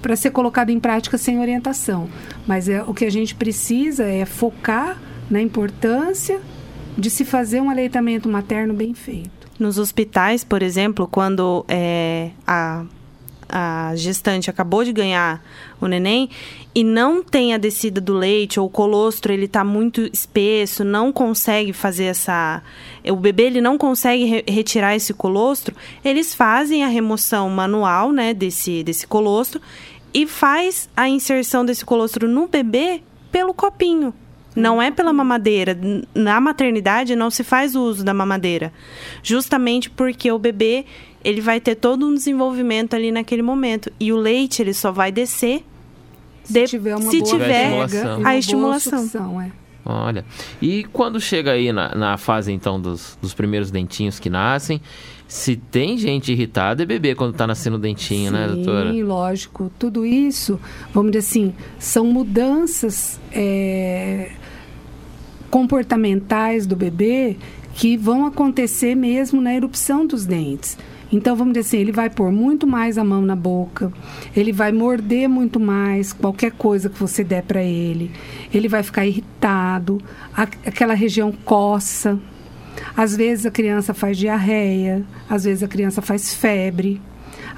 [0.00, 2.08] para ser colocado em prática sem orientação.
[2.44, 6.40] Mas é, o que a gente precisa é focar na importância
[6.96, 9.30] de se fazer um aleitamento materno bem feito.
[9.58, 12.84] Nos hospitais, por exemplo, quando é, a,
[13.48, 15.44] a gestante acabou de ganhar
[15.80, 16.30] o neném
[16.74, 21.12] e não tem a descida do leite ou o colostro ele está muito espesso, não
[21.12, 22.62] consegue fazer essa,
[23.04, 28.32] o bebê ele não consegue re retirar esse colostro, eles fazem a remoção manual, né,
[28.32, 29.60] desse desse colostro
[30.14, 34.14] e faz a inserção desse colostro no bebê pelo copinho.
[34.54, 35.78] Não é pela mamadeira.
[36.14, 38.72] Na maternidade não se faz o uso da mamadeira.
[39.22, 40.84] Justamente porque o bebê,
[41.24, 43.90] ele vai ter todo um desenvolvimento ali naquele momento.
[43.98, 45.64] E o leite, ele só vai descer
[46.44, 48.26] Se de- tiver uma se boa tiver estimulação.
[48.26, 48.98] a estimulação.
[49.02, 49.50] sucção, é.
[49.84, 50.24] Olha.
[50.60, 54.80] E quando chega aí na, na fase, então, dos, dos primeiros dentinhos que nascem,
[55.26, 58.92] se tem gente irritada, é bebê quando tá nascendo o dentinho, né, doutora?
[58.92, 59.72] Sim, lógico.
[59.80, 60.60] Tudo isso,
[60.94, 64.30] vamos dizer assim, são mudanças é,
[65.52, 67.36] comportamentais do bebê
[67.74, 70.78] que vão acontecer mesmo na erupção dos dentes.
[71.12, 73.92] Então, vamos dizer assim, ele vai pôr muito mais a mão na boca,
[74.34, 78.10] ele vai morder muito mais qualquer coisa que você der para ele,
[78.52, 80.00] ele vai ficar irritado,
[80.34, 82.18] aquela região coça,
[82.96, 86.98] às vezes a criança faz diarreia, às vezes a criança faz febre,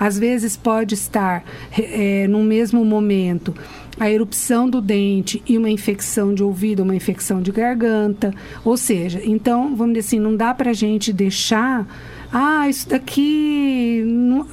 [0.01, 1.45] às vezes pode estar
[1.79, 3.55] eh, no mesmo momento
[3.99, 8.35] a erupção do dente e uma infecção de ouvido, uma infecção de garganta.
[8.65, 11.87] Ou seja, então, vamos dizer assim, não dá para a gente deixar,
[12.33, 14.47] ah, isso daqui não-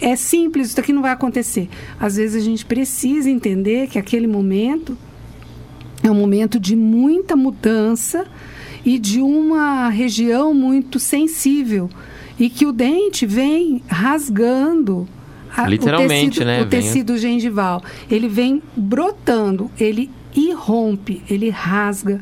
[0.00, 1.68] é simples, isso daqui não vai acontecer.
[1.98, 4.98] Às vezes a gente precisa entender que aquele momento
[6.02, 8.26] é um momento de muita mudança
[8.84, 11.88] e de uma região muito sensível
[12.38, 15.08] e que o dente vem rasgando
[15.56, 16.62] a- Literalmente, o tecido, né?
[16.62, 17.82] o Vem- tecido gengival.
[18.10, 22.20] Ele vem brotando, ele irrompe, ele rasga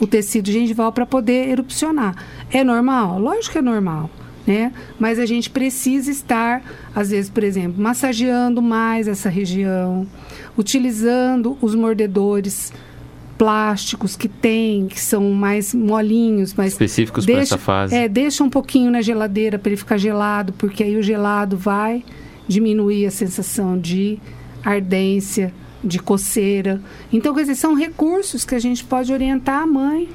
[0.00, 2.14] o tecido gengival para poder erupcionar.
[2.50, 3.18] É normal?
[3.20, 4.10] Lógico que é normal.
[4.46, 4.72] Né?
[4.98, 6.62] Mas a gente precisa estar,
[6.94, 10.06] às vezes, por exemplo, massageando mais essa região,
[10.58, 12.70] utilizando os mordedores
[13.38, 17.94] plásticos que tem, que são mais molinhos, mais Específicos deixa, essa fase.
[17.94, 22.04] É, deixa um pouquinho na geladeira para ele ficar gelado, porque aí o gelado vai
[22.48, 24.18] diminuir a sensação de
[24.64, 25.52] ardência,
[25.82, 26.80] de coceira.
[27.12, 30.08] Então, quer dizer, são recursos que a gente pode orientar a mãe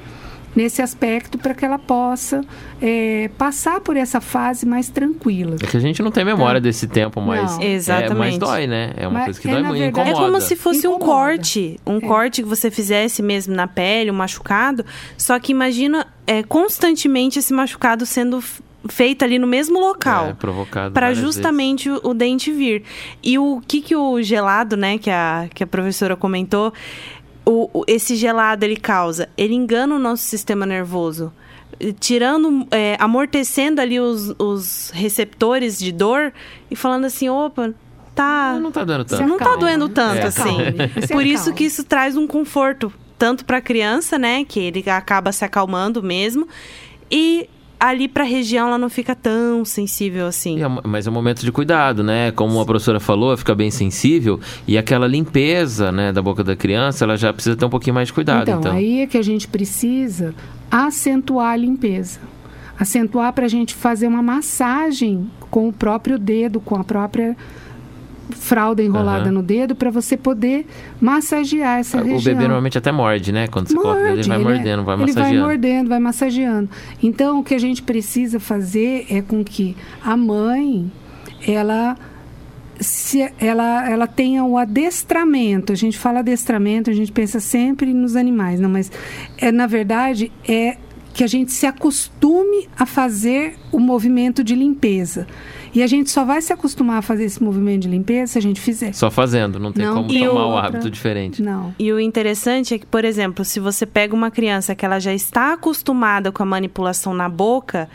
[0.54, 2.40] nesse aspecto para que ela possa
[2.82, 5.54] é, passar por essa fase mais tranquila.
[5.62, 7.52] É que a gente não tem memória desse tempo, mas.
[7.52, 7.62] Não.
[7.62, 8.38] É, mas Exatamente.
[8.38, 8.92] dói, né?
[8.96, 9.78] É uma Mas coisa que é, dói muito.
[9.80, 10.32] verdade- É Incomoda.
[10.32, 11.04] como se fosse um Incomoda.
[11.12, 11.80] corte.
[11.86, 14.84] Um corte que você fizesse mesmo na pele, um machucado.
[15.16, 18.42] Só que imagina é, constantemente esse machucado sendo
[18.84, 20.26] f- feito ali no mesmo local.
[20.28, 20.92] É, provocado.
[20.92, 21.34] Para várias vezes.
[21.34, 22.82] justamente o, o dente vir.
[23.22, 26.72] E o que, que o gelado, né, que a, que a professora comentou,
[27.44, 29.28] o, o- esse gelado ele causa?
[29.36, 31.32] Ele engana o nosso sistema nervoso.
[31.98, 36.30] Tirando, é, amortecendo ali os, os receptores de dor
[36.70, 37.72] e falando assim: opa,
[38.14, 38.58] tá.
[38.60, 39.26] Não tá dando tanto.
[39.26, 40.56] Não tá doendo tanto Se assim.
[41.10, 45.32] Por isso que isso traz um conforto, tanto para a criança, né, que ele acaba
[45.32, 46.46] se acalmando mesmo,
[47.10, 47.48] e
[47.80, 50.62] ali para a região ela não fica tão sensível assim.
[50.62, 52.30] É mas é um momento de cuidado, né?
[52.30, 54.38] Como a professora falou, fica bem sensível
[54.68, 58.08] e aquela limpeza, né, da boca da criança, ela já precisa ter um pouquinho mais
[58.08, 58.42] de cuidado.
[58.42, 60.34] Então, Então, aí é que a gente precisa
[60.70, 62.20] acentuar a limpeza.
[62.78, 67.36] Acentuar para a gente fazer uma massagem com o próprio dedo, com a própria
[68.30, 69.32] fralda enrolada Aham.
[69.32, 70.66] no dedo, para você poder
[71.00, 72.34] massagear essa o região.
[72.34, 73.46] bebê normalmente até morde, né?
[73.48, 75.38] Quando você coloca o dedo, ele vai Morde, mordendo, vai ele massageando.
[75.38, 76.70] vai mordendo, vai massageando.
[77.02, 80.90] Então, o que a gente precisa fazer é com que a mãe,
[81.46, 81.96] ela
[82.80, 85.72] se ela, ela tenha o adestramento.
[85.72, 88.90] A gente fala adestramento, a gente pensa sempre nos animais, não, mas
[89.36, 90.76] é na verdade é
[91.12, 95.26] que a gente se acostume a fazer o movimento de limpeza.
[95.72, 98.42] E a gente só vai se acostumar a fazer esse movimento de limpeza se a
[98.42, 98.92] gente fizer.
[98.92, 100.66] Só fazendo, não tem Não como tem tomar o outra.
[100.68, 101.42] hábito diferente.
[101.42, 101.74] Não.
[101.78, 105.14] E o interessante é que, por exemplo, se você pega uma criança que ela já
[105.14, 107.88] está acostumada com a manipulação na boca,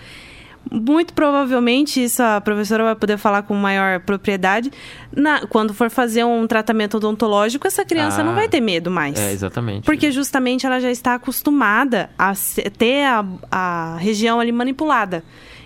[0.71, 4.71] muito provavelmente, isso a professora vai poder falar com maior propriedade,
[5.15, 9.19] na- quando for fazer um tratamento odontológico, essa criança Ah, não vai ter medo mais.
[9.19, 9.83] É, exatamente.
[9.85, 12.33] Porque justamente ela já está acostumada a
[12.77, 15.23] ter a, a região ali manipulada.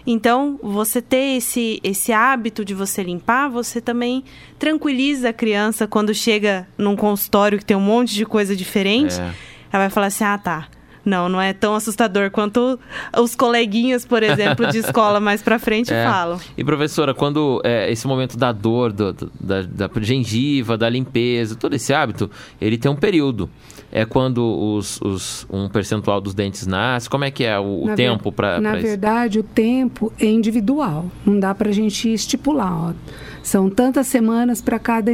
[0.08, 4.24] Então, você ter esse, esse hábito de você limpar, você também
[4.58, 9.20] tranquiliza a criança quando chega num consultório que tem um monte de coisa diferente.
[9.20, 9.24] É.
[9.72, 10.68] Ela vai falar assim: ah, tá.
[11.06, 12.78] Não, não é tão assustador quanto
[13.18, 16.04] os coleguinhas, por exemplo, de escola mais pra frente É.
[16.04, 16.39] falam.
[16.58, 21.56] E professora, quando é, esse momento da dor, do- do- da, da gengiva, da limpeza,
[21.56, 22.30] todo esse hábito,
[22.60, 23.50] ele tem um período.
[23.91, 27.09] É quando os, os- um percentual dos dentes nasce.
[27.09, 28.85] Como é que é o, o tempo para Na isso?
[28.87, 31.05] verdade, o tempo é individual.
[31.25, 32.71] Não dá para a gente estipular.
[32.89, 32.93] ó.
[33.41, 35.11] São tantas semanas para cada,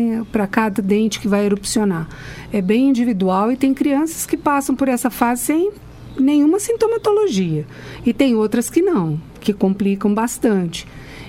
[0.51, 2.07] cada dente que vai erupcionar.
[2.51, 5.71] É bem individual e tem crianças que passam por essa fase sem
[6.19, 7.65] nenhuma sintomatologia.
[8.05, 10.85] E tem outras que não, que complicam bastante.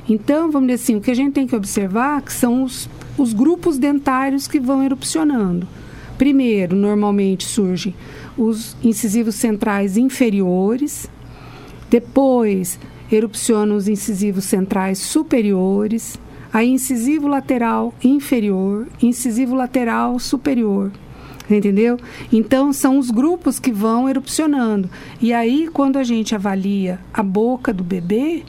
[0.09, 2.89] Então, vamos dizer assim, o que a gente tem que observar que são os,
[3.19, 5.67] os grupos dentários que vão erupcionando.
[6.19, 7.95] Primeiro, normalmente surgem
[8.37, 11.09] os incisivos centrais inferiores,
[11.91, 12.79] depois
[13.11, 16.19] erupcionam os incisivos centrais superiores,
[16.53, 20.91] aí incisivo lateral inferior, incisivo lateral superior.
[21.49, 21.97] Entendeu?
[22.33, 24.91] Então são os grupos que vão erupcionando.
[25.21, 28.43] E aí, quando a gente avalia a boca do bebê,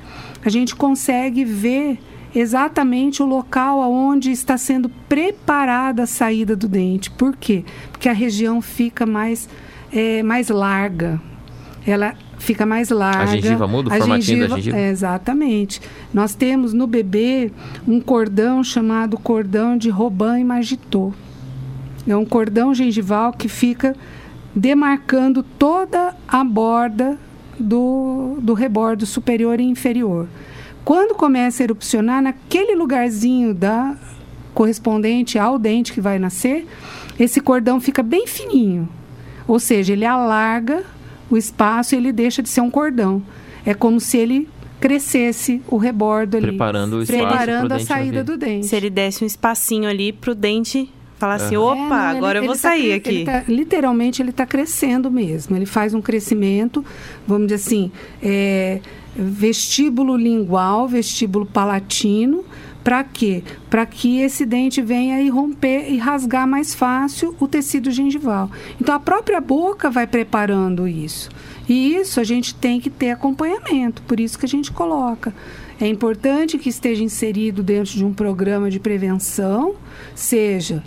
[0.43, 1.99] a gente consegue ver
[2.39, 7.09] exatamente o local aonde está sendo preparada a saída do dente.
[7.11, 7.63] Por quê?
[7.91, 9.49] Porque a região fica mais,
[9.91, 11.19] é, mais larga.
[11.85, 13.27] Ela fica mais larga.
[13.27, 14.77] gengiva muda o A formatinho da gengiva?
[14.77, 15.81] é, exatamente.
[16.13, 17.51] Nós temos no bebê
[17.87, 21.13] um cordão chamado cordão de Robin e Margitot.
[22.07, 23.95] É um cordão gengival que fica
[24.55, 27.17] demarcando toda a borda
[27.59, 30.27] do, do rebordo superior e inferior.
[30.87, 33.97] Quando começa a erupcionar, naquele lugarzinho da
[34.53, 36.65] correspondente ao dente que vai nascer,
[37.19, 38.87] esse cordão fica bem fininho.
[39.45, 40.83] Ou seja, ele alarga
[41.29, 43.21] o espaço e ele deixa de ser um cordão.
[43.65, 44.47] É como se ele
[44.79, 46.47] crescesse o rebordo ali.
[46.47, 48.67] Preparando o espaço preparando a saída do dente.
[48.67, 51.65] Se ele desse um espacinho ali pro dente falar assim, Aham.
[51.65, 53.09] opa, É, não, ele- agora eu vou tá sair aqui.
[53.09, 55.53] ele tá- literalmente ele está crescendo mesmo.
[55.53, 56.85] Ele faz um crescimento,
[57.27, 57.91] vamos dizer assim,
[58.23, 58.79] é,
[59.17, 62.43] vestíbulo lingual, vestíbulo palatino.
[62.83, 63.43] Para quê?
[63.69, 68.49] Para que esse dente venha e romper e rasgar mais fácil o tecido gengival.
[68.79, 71.29] Então a própria boca vai preparando isso.
[71.67, 75.33] E isso a gente tem que ter acompanhamento, por isso que a gente coloca.
[75.81, 79.75] É importante que esteja inserido dentro de um programa de prevenção,
[80.15, 80.81] seja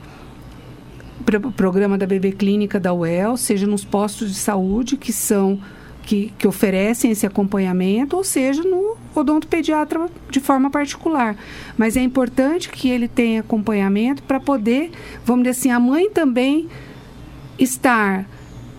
[1.24, 5.60] pro- programa da bebê clínica da UEL, seja nos postos de saúde que são
[6.02, 11.36] que, que oferecem esse acompanhamento, ou seja no odontopediatra de forma particular.
[11.76, 14.90] Mas é importante que ele tenha acompanhamento para poder,
[15.24, 16.68] vamos dizer assim, a mãe também
[17.58, 18.26] estar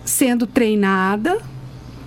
[0.04, 1.40] sendo treinada,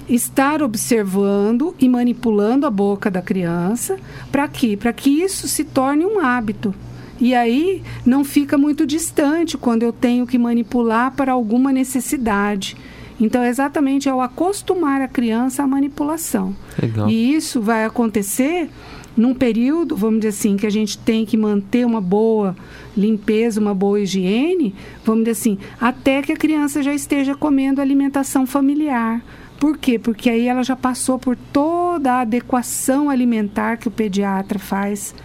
[0.08, 3.98] estar observando e manipulando a boca da criança,
[4.32, 4.78] para quê?
[4.78, 6.74] Para que isso se torne um hábito.
[7.20, 12.76] E aí não fica muito distante quando eu tenho que manipular para alguma necessidade.
[13.20, 16.56] Então, exatamente é o acostumar a criança à manipulação.
[16.82, 17.10] Legal.
[17.10, 18.70] E isso vai acontecer
[19.16, 22.56] num período, vamos dizer assim, que a gente tem que manter uma boa
[22.96, 28.46] limpeza, uma boa higiene, vamos dizer assim, até que a criança já esteja comendo alimentação
[28.46, 29.24] familiar.
[29.60, 29.98] Por quê?
[29.98, 35.16] Porque aí ela já passou por toda a adequação alimentar que o pediatra faz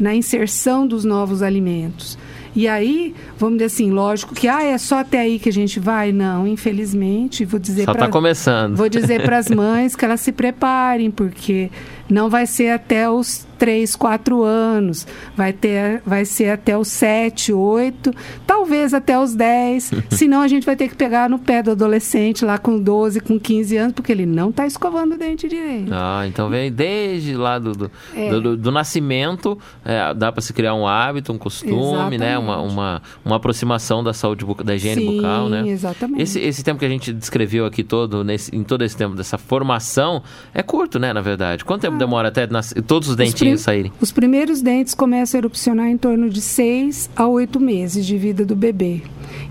[0.00, 2.18] na inserção dos novos alimentos.
[2.56, 5.80] E aí, vamos dizer assim, lógico que ah, é só até aí que a gente
[5.80, 6.12] vai?
[6.12, 8.76] Não, infelizmente, vou dizer Só pra- tá começando.
[8.76, 11.70] Vou dizer para as mães que elas se preparem, porque
[12.08, 17.52] não vai ser até os 3, 4 anos, vai, ter, vai ser até os 7,
[17.52, 18.12] 8,
[18.46, 19.90] talvez até os 10.
[20.10, 23.38] Senão a gente vai ter que pegar no pé do adolescente lá com 12, com
[23.38, 25.90] 15 anos, porque ele não está escovando o dente direito.
[25.92, 28.30] Ah, então vem desde lá do, do, É.
[28.30, 32.36] do- do- do nascimento, é, dá para se criar um hábito, um costume, né?
[32.38, 35.66] Uma, uma, uma aproximação da saúde buca- da higiene Sim, bucal, né?
[35.68, 36.22] exatamente.
[36.22, 39.38] Esse, esse tempo que a gente descreveu aqui todo, nesse, em todo esse tempo dessa
[39.38, 41.64] formação, é curto, né, na verdade?
[41.64, 42.46] Quanto tempo demora até
[42.86, 43.18] todos os Ah.
[43.44, 43.92] Os dentinhos saírem?
[44.00, 48.44] Os primeiros dentes começam a erupcionar em torno de 6 a 8 meses de vida
[48.44, 49.02] do bebê.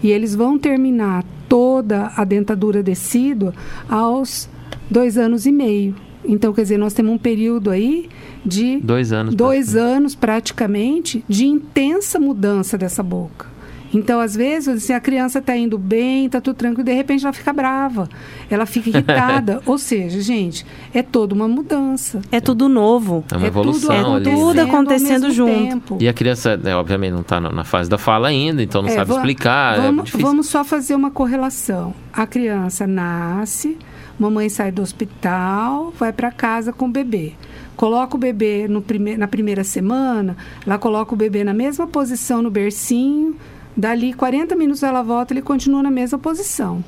[0.02, 3.54] E eles vão terminar toda a dentadura decídua
[3.88, 4.50] aos
[4.90, 5.96] dois anos e meio.
[6.26, 8.08] Então, quer dizer, nós temos um período aí
[8.46, 9.36] de Dois anos.
[9.36, 13.53] dois anos praticamente de intensa mudança dessa boca.
[13.94, 17.34] Então, às vezes, se a criança está indo bem, está tudo tranquilo, de repente ela
[17.34, 18.10] fica brava,
[18.50, 19.62] ela fica irritada.
[19.68, 22.22] Ou seja, gente, é toda uma mudança.
[22.32, 23.24] É tudo novo.
[23.32, 24.26] É uma é evolução ali.
[24.26, 25.52] tudo acontecendo ao acontecendo junto.
[25.52, 25.98] tempo.
[26.02, 28.94] E a criança, né, obviamente, não está na fase da fala ainda, então não É,
[28.94, 31.94] sabe explicar, é Vamos, vamos só fazer uma correlação.
[32.12, 33.78] A criança nasce,
[34.20, 37.34] mamãe sai do hospital, vai para casa com o bebê.
[37.76, 42.42] Coloca o bebê no prime na primeira semana, ela coloca o bebê na mesma posição
[42.42, 43.36] no bercinho,
[43.76, 46.84] dali 40 minutos ela volta, ele continua na mesma posição.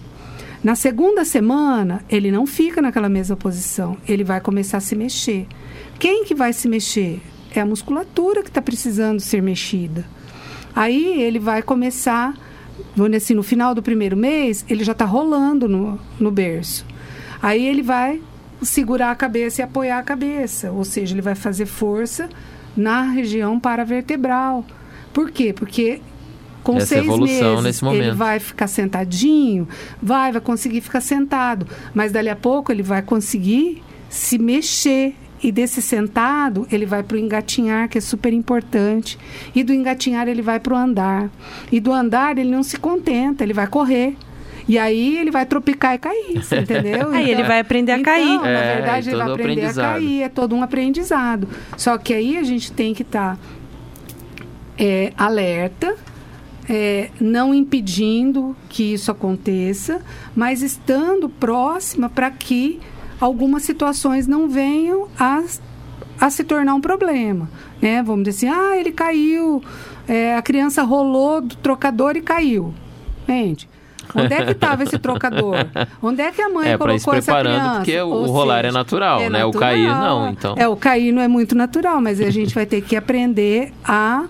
[0.64, 5.48] Na segunda semana, ele não fica naquela mesma posição, ele vai começar a se mexer.
[6.00, 7.22] Quem que vai se mexer?
[7.54, 10.06] É a musculatura que está precisando ser mexida.
[10.76, 12.34] Aí ele vai começar,
[13.16, 16.86] assim, no final do primeiro mês, ele já está rolando no, no berço.
[17.42, 18.22] Aí ele vai
[18.62, 22.28] segurar a cabeça e apoiar a cabeça, ou seja, ele vai fazer força
[22.76, 24.66] na região paravertebral.
[25.14, 25.54] Por quê?
[25.54, 26.02] Porque
[26.66, 28.01] com Essa seis evolução meses nesse momento.
[28.03, 29.68] ele vai ficar sentadinho,
[30.01, 35.13] vai, vai conseguir ficar sentado, mas dali a pouco ele vai conseguir se mexer.
[35.43, 39.16] E desse sentado, ele vai para o engatinhar, que é super importante.
[39.53, 41.30] E do engatinhar, ele vai para o andar.
[41.72, 44.16] E do andar, ele não se contenta, ele vai correr.
[44.68, 47.11] E aí ele vai tropicar e cair, você entendeu?
[47.11, 48.24] Aí ele vai aprender a cair.
[48.28, 51.47] Então, na É, verdade, ele vai aprender a cair, é todo um aprendizado.
[51.78, 53.38] Só que aí a gente tem que estar
[54.80, 55.95] é, alerta,
[56.70, 60.01] é, não impedindo que isso aconteça,
[60.36, 62.80] mas estando próxima para que
[63.20, 65.43] algumas situações não venham a,
[66.20, 67.49] a se tornar um problema.
[67.82, 68.01] Né?
[68.03, 69.61] Vamos dizer assim, ah, ele caiu,
[70.07, 72.74] é, a criança rolou do trocador e caiu.
[73.28, 73.68] Gente,
[74.13, 75.55] onde é que estava esse trocador?
[76.01, 77.76] Onde é que a mãe É, colocou essa preparando, criança?
[77.78, 79.43] porque o Ou rolar é natural, né?
[79.45, 80.55] O cair, não, então.
[80.57, 84.26] É, o cair não é muito natural, mas a gente vai ter que aprender a,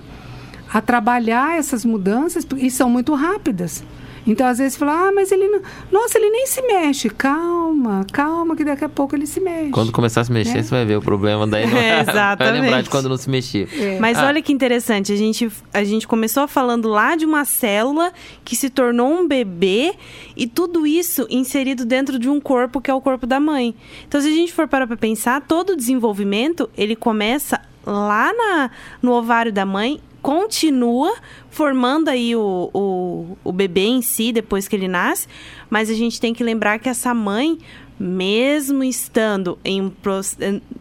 [0.71, 3.83] a trabalhar essas mudanças, e são muito rápidas.
[4.27, 5.61] Então, às vezes, fala, ah, mas ele não.
[5.91, 7.11] Nossa, ele nem se mexe.
[7.11, 9.69] Calma, calma, que daqui a pouco ele se mexe.
[9.69, 10.63] Quando começar a se mexer, Né?
[10.63, 11.67] você vai ver o problema daí.
[11.69, 13.69] Não É, vai lembrar de quando não se mexer.
[13.79, 13.99] É.
[13.99, 14.25] Mas Ah.
[14.25, 18.11] olha que interessante, a gente, a gente começou falando lá de uma célula
[18.43, 19.93] que se tornou um bebê
[20.35, 23.75] e tudo isso inserido dentro de um corpo que é o corpo da mãe.
[24.07, 28.71] Então, se a gente for parar para pensar, todo o desenvolvimento ele começa lá na,
[29.03, 31.13] no ovário da mãe, continua
[31.51, 35.27] formando aí o, o, o bebê em si depois que ele nasce,
[35.69, 37.59] mas a gente tem que lembrar que essa mãe
[37.99, 39.93] mesmo estando em,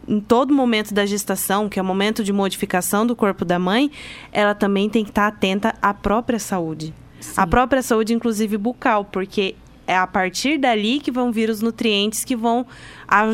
[0.07, 3.91] em- todo momento da gestação, que é o momento de modificação do corpo da mãe,
[4.31, 6.91] ela também tem que estar atenta à própria saúde.
[7.37, 9.53] A própria saúde, inclusive bucal, porque
[9.85, 12.65] é a partir dali que vão vir os nutrientes que vão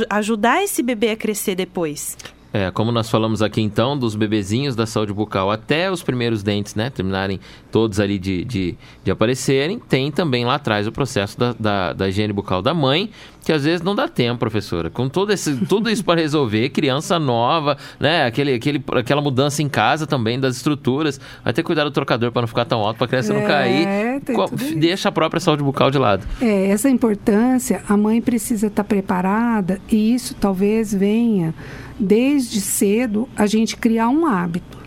[0.10, 2.18] ajudar esse bebê a crescer depois.
[2.54, 6.76] É, como nós falamos aqui então, dos bebezinhos da saúde bucal até os primeiros dentes,
[6.76, 7.40] né, terminarem
[7.72, 12.10] todos ali de, de, de aparecerem, tem também lá atrás o processo da, da, da
[12.10, 13.10] higiene bucal da mãe,
[13.44, 14.90] que às vezes não dá tempo, professora.
[14.90, 19.70] Com todo esse, tudo isso para resolver, criança nova, né, aquele, aquele, aquela mudança em
[19.70, 22.98] casa também das estruturas, vai ter que cuidar do trocador para não ficar tão alto,
[22.98, 24.22] para a criança não É, cair.
[24.26, 24.76] tudo isso.
[24.76, 26.26] Deixa a própria saúde bucal de lado.
[26.42, 31.54] É, essa importância, a mãe precisa estar preparada e isso talvez venha
[32.00, 34.78] desde cedo a gente criar um hábito.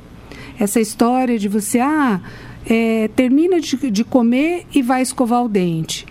[0.58, 2.20] Essa história de você, ah,
[2.68, 6.06] é, termina de, de comer e vai escovar o dente.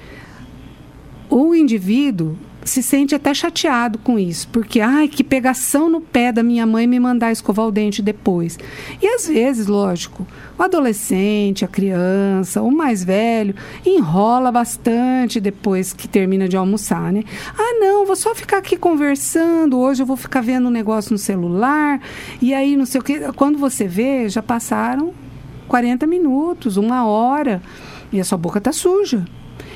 [1.36, 6.44] O indivíduo se sente até chateado com isso, porque, ai, que pegação no pé da
[6.44, 8.60] minha mãe me mandar escovar o dente depois.
[9.02, 10.28] E às vezes, lógico,
[10.60, 17.24] o adolescente, a criança, o mais velho, enrola bastante depois que termina de almoçar, né?
[17.58, 21.18] Ah, não, vou só ficar aqui conversando, hoje eu vou ficar vendo um negócio no
[21.18, 22.00] celular,
[22.40, 23.20] e aí não sei o que.
[23.32, 25.16] Quando você vê, já passaram
[25.68, 27.60] 40 minutos, uma hora,
[28.12, 29.26] e a sua boca está suja.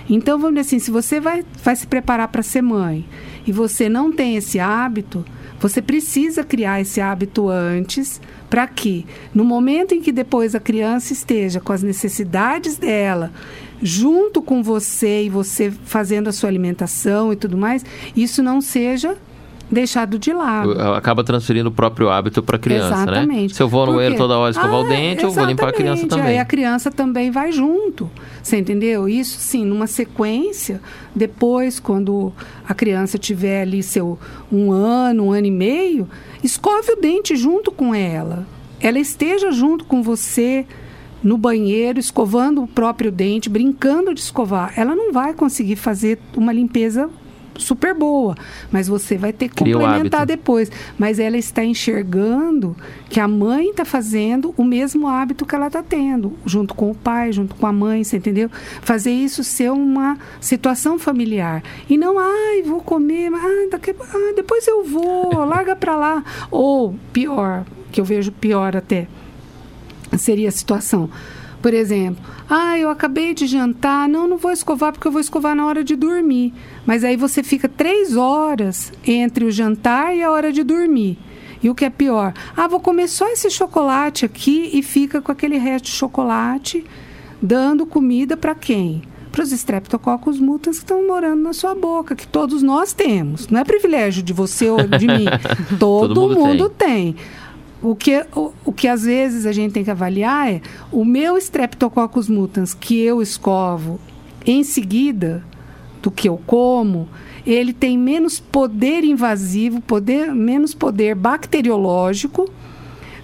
[0.10, 3.06] Então, vamos dizer assim, se você vai, vai se preparar para ser mãe
[3.46, 5.26] e você não tem esse hábito,
[5.60, 11.14] você precisa criar esse hábito antes para que, no momento em que depois a criança
[11.14, 13.32] esteja com as necessidades dela,
[13.82, 17.84] junto com você e você fazendo a sua alimentação e tudo mais,
[18.16, 19.18] isso não seja
[19.70, 20.80] deixado de lado.
[20.94, 23.04] Acaba transferindo o próprio hábito para a criança, né?
[23.04, 23.56] Exatamente.
[23.56, 25.74] Se eu vou no banheiro toda hora escovar o Ah, dente, eu vou limpar a
[25.74, 26.26] criança também.
[26.28, 28.10] Aí a criança também vai junto.
[28.42, 29.10] Você entendeu?
[29.10, 30.82] Isso sim, numa sequência,
[31.14, 32.32] depois, quando
[32.68, 34.18] a criança tiver ali seu
[34.52, 36.08] um ano, um ano e meio,
[36.44, 38.48] escove o dente junto com ela.
[38.80, 40.66] Ela esteja junto com você
[41.24, 44.72] no banheiro, escovando o próprio dente, brincando de escovar.
[44.78, 47.10] Ela não vai conseguir fazer uma limpeza
[47.58, 48.36] super boa,
[48.72, 50.72] mas você vai ter que Cria complementar depois.
[50.98, 52.76] Mas ela está enxergando
[53.10, 56.96] que a mãe está fazendo o mesmo hábito que ela está tendo, junto com o
[56.96, 58.50] pai, junto com a mãe, você entendeu?
[58.82, 61.64] Fazer isso ser uma situação familiar.
[61.90, 66.24] E não, ai, vou comer, ah, daqui, ah, depois eu vou, larga para lá.
[66.52, 69.08] Ou, pior, que eu vejo pior até,
[70.18, 71.10] seria a situação.
[71.68, 75.54] Por exemplo, ah, eu acabei de jantar, não, não vou escovar porque eu vou escovar
[75.54, 76.54] na hora de dormir.
[76.86, 81.20] Mas aí você fica três horas entre o jantar e a hora de dormir.
[81.62, 82.34] E o que é pior?
[82.56, 86.86] Ah, vou comer só esse chocolate aqui e fica com aquele resto de chocolate
[87.42, 89.02] dando comida para quem?
[89.30, 93.48] para os Streptococcus mutans que estão morando na sua boca, que todos nós temos.
[93.50, 95.26] Não é privilégio de você ou de mim.
[95.78, 97.16] Todo, Todo mundo mundo tem.
[97.82, 100.62] O que, o, o que às vezes a gente tem que avaliar é
[100.92, 104.00] o meu Streptococcus mutans que eu escovo
[104.46, 105.44] em seguida
[106.02, 107.08] do que eu como,
[107.46, 112.50] ele tem menos poder invasivo, poder, menos poder bacteriológico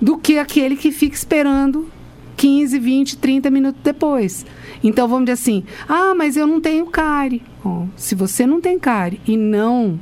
[0.02, 1.90] do que aquele que fica esperando
[2.38, 4.46] 15, 20, 30 minutos depois.
[4.84, 7.42] Então vamos dizer assim: ah, mas eu não tenho cárie.
[7.64, 10.00] Bom, se você não tem cárie e não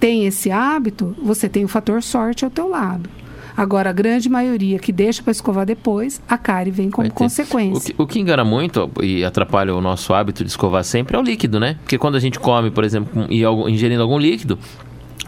[0.00, 3.10] tem esse hábito, você tem o fator sorte ao teu lado.
[3.60, 7.92] Agora, a grande maioria que deixa para escovar depois, a cárie vem como consequência.
[7.92, 11.18] O que, o que engana muito e atrapalha o nosso hábito de escovar sempre é
[11.18, 11.74] o líquido, né?
[11.80, 14.56] Porque quando a gente come, por exemplo, e algum- ingerindo algum líquido,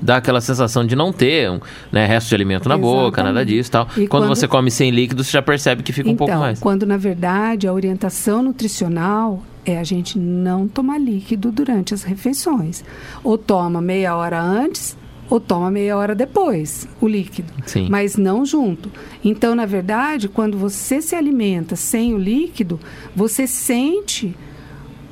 [0.01, 1.59] dá aquela sensação de não ter um
[1.91, 3.57] né, resto de alimento na boca, nada Exatamente.
[3.57, 3.83] disso e tal.
[3.89, 6.41] E quando, quando- você come sem líquido, você já percebe que fica um então, pouco
[6.41, 6.61] mais.
[6.61, 12.83] quando na verdade a orientação nutricional é a gente não tomar líquido durante as refeições.
[13.25, 14.97] Ou toma meia hora antes,
[15.31, 17.53] ou toma meia hora depois o líquido.
[17.65, 17.89] Sim.
[17.89, 18.91] Mas não junto.
[19.25, 22.81] Então, na verdade, quando você se alimenta sem o líquido,
[23.15, 24.37] você sente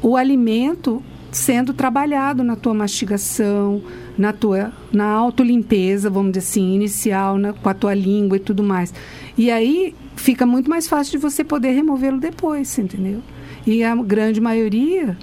[0.02, 3.82] o alimento sendo trabalhado na tua mastigação,
[4.16, 8.62] na tua na autolimpeza, vamos dizer assim, inicial, né, com a tua língua e tudo
[8.62, 8.92] mais.
[9.36, 13.20] E aí fica muito mais fácil de você poder removê-lo depois, entendeu?
[13.66, 15.16] E a grande maioria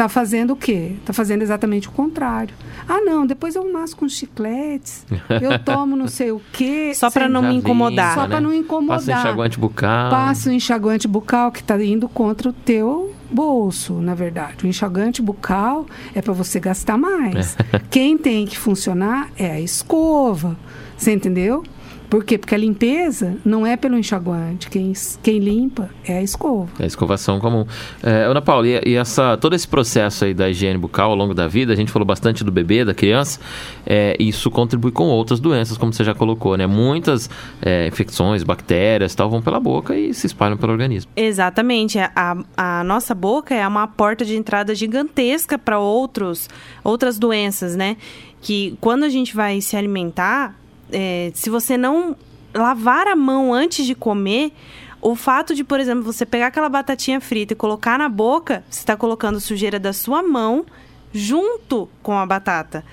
[0.00, 0.92] está fazendo o quê?
[0.98, 2.54] Está fazendo exatamente o contrário.
[2.88, 5.04] Ah, não, depois eu masco com chicletes,
[5.42, 6.92] eu tomo não sei o quê.
[6.94, 8.14] Só pra Você- não me incomodar.
[8.14, 8.96] Só pra não incomodar.
[8.98, 10.10] Passa enxaguante bucal.
[10.10, 14.64] Passa o enxaguante bucal que está indo contra o teu bolso, na verdade.
[14.64, 15.84] O enxaguante bucal
[16.14, 17.54] é para você gastar mais.
[17.90, 20.56] Quem tem que funcionar é a escova.
[20.96, 21.62] Você entendeu?
[22.10, 22.36] Por quê?
[22.36, 24.68] Porque a limpeza não é pelo enxaguante.
[24.68, 24.92] Quem,
[25.22, 26.68] quem limpa é a escova.
[26.80, 27.64] É a escovação comum.
[28.02, 31.32] É, Ana Paula, e, e essa, todo esse processo aí da higiene bucal ao longo
[31.32, 33.38] da vida, a gente falou bastante do bebê, da criança,
[33.86, 36.66] é, isso contribui com outras doenças, como você já colocou, né?
[36.66, 37.30] Muitas
[37.62, 41.12] é, infecções, bactérias tal, vão pela boca e se espalham pelo organismo.
[41.14, 41.96] Exatamente.
[41.98, 46.48] A, a nossa boca é uma porta de entrada gigantesca para outros
[46.82, 47.96] outras doenças, né?
[48.40, 50.59] Que quando a gente vai se alimentar,
[50.92, 52.16] é, se você não
[52.54, 54.52] lavar a mão antes de comer,
[55.00, 58.80] o fato de, por exemplo, você pegar aquela batatinha frita e colocar na boca, você
[58.80, 60.66] está colocando sujeira da sua mão
[61.12, 62.84] junto com a batata.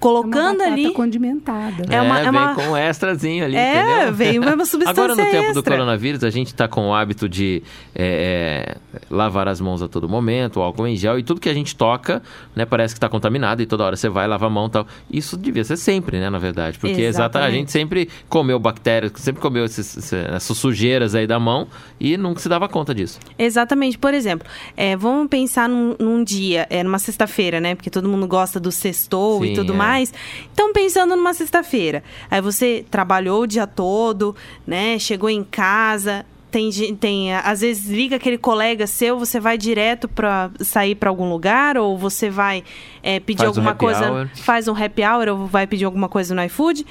[0.00, 0.92] Colocando é uma batata ali.
[0.92, 1.84] condimentada.
[1.88, 4.14] É uma- vem é uma- com um extrazinho ali, É, entendeu?
[4.14, 5.62] vem uma substância Agora, no tempo do extra.
[5.76, 7.62] coronavírus, a gente está com o hábito de
[7.94, 11.48] é, é, lavar as mãos a todo momento, o álcool em gel, e tudo que
[11.48, 12.22] a gente toca,
[12.56, 14.86] né, parece que está contaminado, e toda hora você vai lavar a mão e tal.
[15.10, 19.40] Isso devia ser sempre, né, na verdade, porque exata, a gente sempre comeu bactérias, sempre
[19.42, 21.66] comeu esses- esses- essas sujeiras aí da mão,
[22.00, 23.18] e nunca se dava conta disso.
[23.38, 23.98] Exatamente.
[23.98, 27.74] Por exemplo, é, vamos pensar num, num dia, é, numa sexta-feira, né?
[27.74, 29.76] Porque todo mundo gosta do sextou Sim, e tudo é.
[29.82, 30.14] Mais.
[30.52, 32.02] Então, pensando numa sexta-feira.
[32.30, 34.34] Aí você trabalhou o dia todo,
[34.66, 34.98] né?
[34.98, 36.24] Chegou em casa.
[36.50, 41.30] Tem, tem, às vezes liga aquele colega seu, você vai direto para sair para algum
[41.30, 42.62] lugar ou você vai
[43.02, 44.28] é, pedir Faz um alguma happy coisa, hour.
[44.36, 46.84] faz um happy hour ou vai pedir alguma coisa no iFood.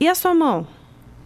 [0.00, 0.66] E a sua mão?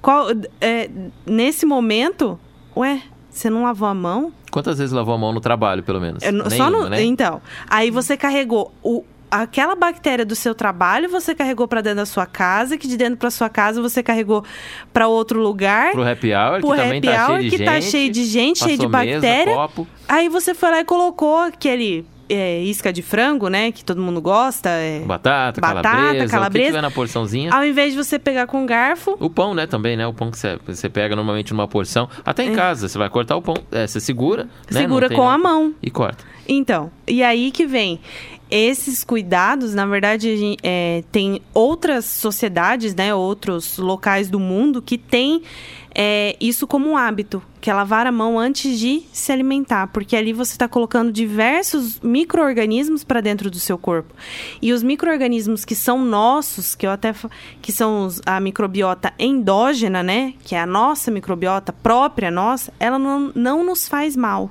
[0.02, 0.26] Qual,
[0.60, 0.90] é,
[1.24, 2.36] nesse momento,
[2.76, 3.00] ué,
[3.30, 4.32] você não lavou a mão?
[4.50, 6.24] Quantas vezes lavou a mão no trabalho, pelo menos?
[6.24, 7.02] É, no- só Nenhuma, no, né?
[7.04, 9.04] Então, aí você carregou o,
[9.43, 13.16] aquela bactéria do seu trabalho, você carregou pra dentro da sua casa, que de dentro
[13.16, 14.45] pra sua casa você carregou
[14.93, 15.93] pra outro lugar.
[15.93, 17.66] Pro happy hour, pro que também happy tá hour, cheio de que gente.
[17.66, 19.55] tá cheio de gente, cheio de mesa, bactéria.
[19.55, 19.87] copo.
[20.09, 24.20] Aí você foi lá e colocou aquele é, isca de frango, né, que todo mundo
[24.20, 24.68] gosta.
[24.68, 26.66] é, Batata, Batata, calabresa, o que calabresa.
[26.66, 27.53] tiver na porçãozinha.
[27.53, 30.07] Ao invés de você pegar com garfo, O pão, né, também, né?
[30.07, 32.09] O pão que você, você pega normalmente numa porção.
[32.24, 34.51] Até em casa, você vai cortar o pão, é, você segura, né?
[34.70, 34.74] É.
[34.74, 35.74] segura tem com a mão.
[35.82, 36.24] E corta.
[36.49, 38.01] Então, e aí que vem.
[38.51, 45.42] Esses cuidados, na verdade, é, tem outras sociedades, né, outros locais do mundo que têm
[45.99, 50.14] é, isso como um hábito, que é lavar a mão antes de se alimentar, porque
[50.14, 54.14] ali você está colocando diversos micro-organismos para dentro do seu corpo.
[54.61, 57.14] E os micro-organismos que são nossos, que eu até
[57.61, 63.32] que são a microbiota endógena, né, que é a nossa microbiota própria nossa, ela não,
[63.34, 64.51] não nos faz mal.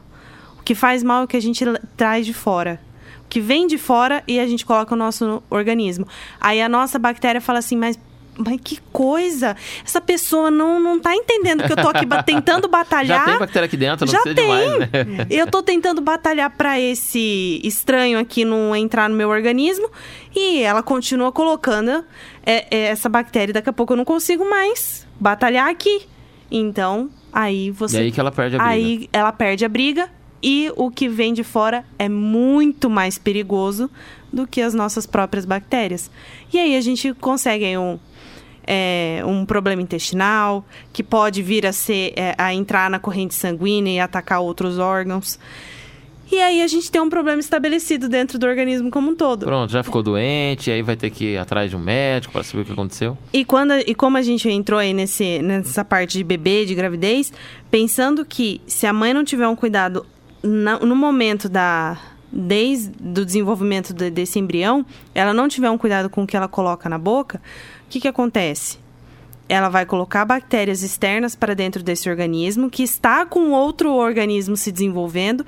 [0.59, 1.63] O que faz mal é o que a gente
[1.95, 2.81] traz de fora.
[3.25, 6.07] O que vem de fora e a gente coloca no nosso organismo.
[6.39, 7.99] Aí a nossa bactéria fala assim, mas.
[8.37, 9.55] Mas que coisa!
[9.85, 13.19] Essa pessoa não, não tá entendendo que eu tô aqui tentando batalhar.
[13.19, 14.33] Já tem bactéria aqui dentro, não Já tem.
[14.33, 14.89] demais, né?
[15.31, 19.89] Eu tô tentando batalhar pra esse estranho aqui não entrar no meu organismo
[20.35, 22.03] e ela continua colocando
[22.45, 23.53] é, é, essa bactéria.
[23.53, 26.01] Daqui a pouco eu não consigo mais batalhar aqui.
[26.51, 27.99] Então, aí E você.
[27.99, 28.69] aí que ela perde a briga.
[28.73, 30.09] Aí ela perde a briga
[30.47, 33.89] e o que vem de fora é muito mais perigoso
[34.31, 36.11] do que as nossas próprias bactérias.
[36.53, 37.97] E aí a gente consegue um,
[38.67, 43.91] é, um problema intestinal, que pode vir a, ser, é, a entrar na corrente sanguínea
[43.91, 45.39] e atacar outros órgãos.
[46.31, 49.47] E aí a gente tem um problema estabelecido dentro do organismo como um todo.
[49.47, 52.61] Pronto, já ficou doente, aí vai ter que ir atrás de um médico para saber
[52.61, 53.17] o que aconteceu.
[53.33, 57.33] E, quando, e como a gente entrou aí nesse, nessa parte de bebê, de gravidez,
[57.71, 60.05] pensando que se a mãe não tiver um cuidado
[60.45, 61.97] na, no momento da,
[62.31, 62.91] desde
[63.21, 66.89] o desenvolvimento de, desse embrião, ela não tiver um cuidado com o que ela coloca
[66.89, 67.41] na boca,
[67.85, 68.77] o que, que acontece?
[69.47, 74.71] Ela vai colocar bactérias externas para dentro desse organismo, que está com outro organismo se
[74.71, 75.45] desenvolvendo,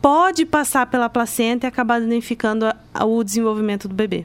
[0.00, 4.24] pode passar pela placenta e acabar danificando a, o desenvolvimento do bebê.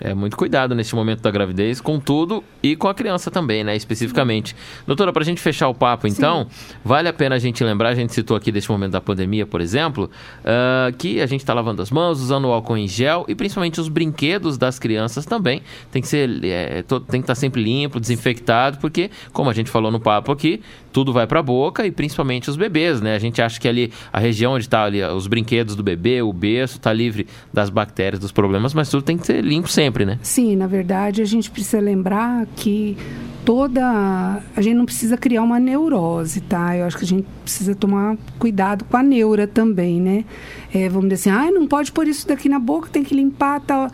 [0.00, 3.76] É muito cuidado nesse momento da gravidez, com tudo e com a criança também, né?
[3.76, 4.56] Especificamente.
[4.86, 6.74] Doutora, para a gente fechar o papo, então, Sim.
[6.84, 9.60] vale a pena a gente lembrar, a gente citou aqui desse momento da pandemia, por
[9.60, 13.34] exemplo, uh, que a gente está lavando as mãos, usando o álcool em gel e
[13.34, 15.62] principalmente os brinquedos das crianças também.
[15.90, 19.70] Tem que ser, é, tem que estar tá sempre limpo, desinfectado, porque, como a gente
[19.70, 20.62] falou no papo aqui,
[20.92, 23.14] tudo vai para a boca e principalmente os bebês, né?
[23.14, 26.32] A gente acha que ali a região onde está ali os brinquedos do bebê, o
[26.32, 30.18] berço, está livre das bactérias, dos problemas, mas tudo tem que ser limpo sempre, né?
[30.22, 32.96] Sim, na verdade a gente precisa lembrar que
[33.44, 36.76] toda a gente não precisa criar uma neurose, tá?
[36.76, 40.24] Eu acho que a gente precisa tomar cuidado com a neura também, né?
[40.72, 43.60] É, vamos dizer assim, ah, não pode pôr isso daqui na boca, tem que limpar,
[43.60, 43.90] tal.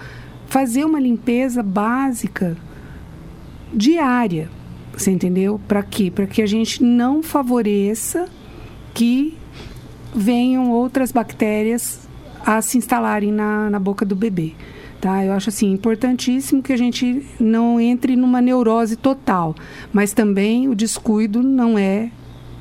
[0.46, 2.56] Fazer uma limpeza básica
[3.72, 4.50] diária,
[4.98, 5.60] você entendeu?
[5.68, 6.10] Para quê?
[6.10, 8.28] Para que a gente não favoreça
[8.92, 9.36] que
[10.14, 12.08] venham outras bactérias
[12.44, 14.54] a se instalarem na, na boca do bebê.
[15.00, 15.24] Tá?
[15.24, 19.54] Eu acho assim importantíssimo que a gente não entre numa neurose total,
[19.92, 22.10] mas também o descuido não é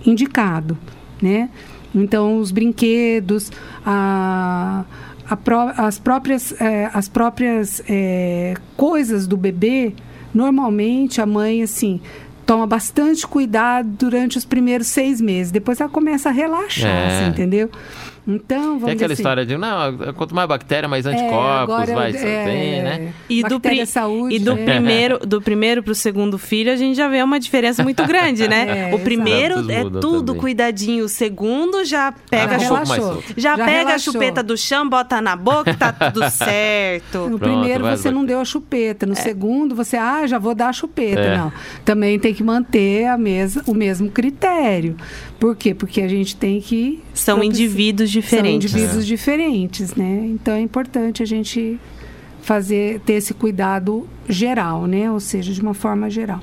[0.06, 0.78] indicado,
[1.20, 1.50] né?
[1.96, 3.52] Então os brinquedos,
[3.84, 4.86] a,
[5.28, 9.94] a pró as próprias, é, as próprias é, coisas do bebê,
[10.32, 12.00] normalmente a mãe assim
[12.48, 15.52] toma bastante cuidado durante os primeiros seis meses.
[15.52, 17.08] Depois ela começa a relaxar, é.
[17.08, 17.70] assim, entendeu?
[18.28, 21.96] Então, vamos Tem aquela assim, história de, não, quanto mais bactéria, mais é, anticorpos, é,
[21.96, 22.14] vai, é,
[22.44, 23.14] tem, né?
[23.30, 24.66] E do, pri saúde, e do é.
[24.66, 28.68] primeiro do primeiro pro segundo filho, a gente já vê uma diferença muito grande, né?
[28.68, 30.42] É, o primeiro é tudo também.
[30.42, 35.36] cuidadinho, o segundo já pega, ah, já, já, pega a chupeta do chão, bota na
[35.36, 37.30] boca, tá tudo certo.
[37.30, 39.16] No Pronto, primeiro você não deu a chupeta, no é.
[39.16, 41.38] segundo você, ah, já vou dar a chupeta.
[41.38, 41.54] Não,
[41.86, 44.98] também tem que manter a mesa, o mesmo critério.
[45.40, 45.74] Por quê?
[45.74, 48.72] Porque a gente tem que são indivíduos diferentes.
[48.72, 49.08] São indivíduos é.
[49.08, 50.26] diferentes, né?
[50.26, 51.80] Então é importante a gente
[52.42, 55.12] fazer ter esse cuidado geral, né?
[55.12, 56.42] Ou seja, de uma forma geral.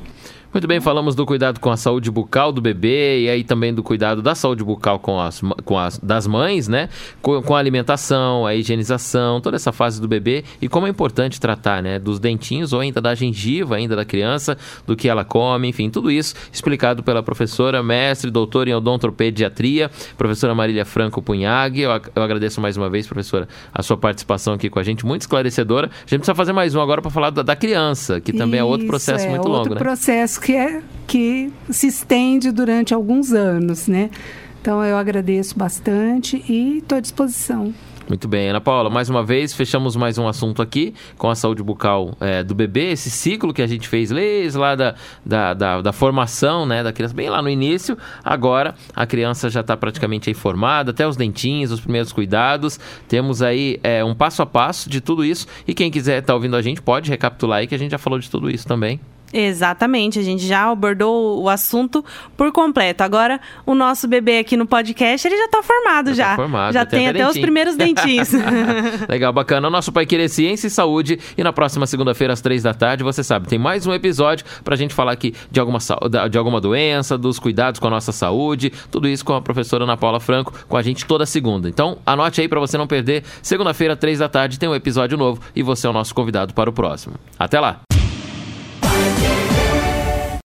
[0.55, 3.83] Muito bem, falamos do cuidado com a saúde bucal do bebê e aí também do
[3.83, 6.89] cuidado da saúde bucal com as, com as das mães, né?
[7.21, 11.41] Com, com, a alimentação, a higienização, toda essa fase do bebê e como é importante
[11.41, 11.99] tratar, né?
[11.99, 16.09] Dos dentinhos ou ainda da gengiva ainda da criança, do que ela come, enfim, tudo
[16.09, 21.81] isso explicado pela professora, mestre, doutora em odontopediatria, professora Marília Franco Punhag.
[21.81, 25.23] Eu, eu agradeço mais uma vez, professora, a sua participação aqui com a gente, muito
[25.23, 25.89] esclarecedora.
[25.89, 28.69] A gente precisa fazer mais um agora para falar da, da, criança, que também isso,
[28.69, 29.81] é outro processo é, muito longo, né?
[29.81, 34.11] processo que, é, que se estende durante alguns anos, né?
[34.61, 37.73] Então eu agradeço bastante e estou à disposição.
[38.07, 41.63] Muito bem, Ana Paula, mais uma vez fechamos mais um assunto aqui com a saúde
[41.63, 45.81] bucal é, do bebê, esse ciclo que a gente fez desde lá da, da, da,
[45.81, 47.97] da, formação né, da criança, bem lá no início.
[48.23, 52.79] Agora a criança já está praticamente aí formada, até os dentinhos, os primeiros cuidados.
[53.09, 55.47] Temos aí é, um passo a passo de tudo isso.
[55.67, 57.99] E quem quiser estar tá ouvindo a gente pode recapitular aí que a gente já
[57.99, 59.01] falou de tudo isso também.
[59.37, 62.05] Exatamente, a gente já abordou o assunto
[62.37, 63.03] por completo.
[63.03, 66.15] Agora, o nosso bebê aqui no podcast, ele já está formado já.
[66.15, 66.31] já.
[66.31, 68.31] Tá formado, já tem até, os primeiros dentinhos.
[69.11, 69.67] Legal, bacana.
[69.67, 71.19] O nosso Pai Querer Ciência e Saúde.
[71.37, 74.75] E na próxima segunda-feira, às três da tarde, você sabe, tem mais um episódio para
[74.75, 75.79] a gente falar aqui de alguma,
[76.31, 78.73] de alguma doença, dos cuidados com a nossa saúde.
[78.89, 81.69] Tudo isso com a professora Ana Paula Franco, com a gente toda segunda.
[81.69, 83.25] Então, anote aí para você não perder.
[83.43, 86.71] Segunda-feira, três da tarde, tem um episódio novo e você é o nosso convidado para
[86.71, 87.17] o próximo.
[87.37, 87.81] Até lá!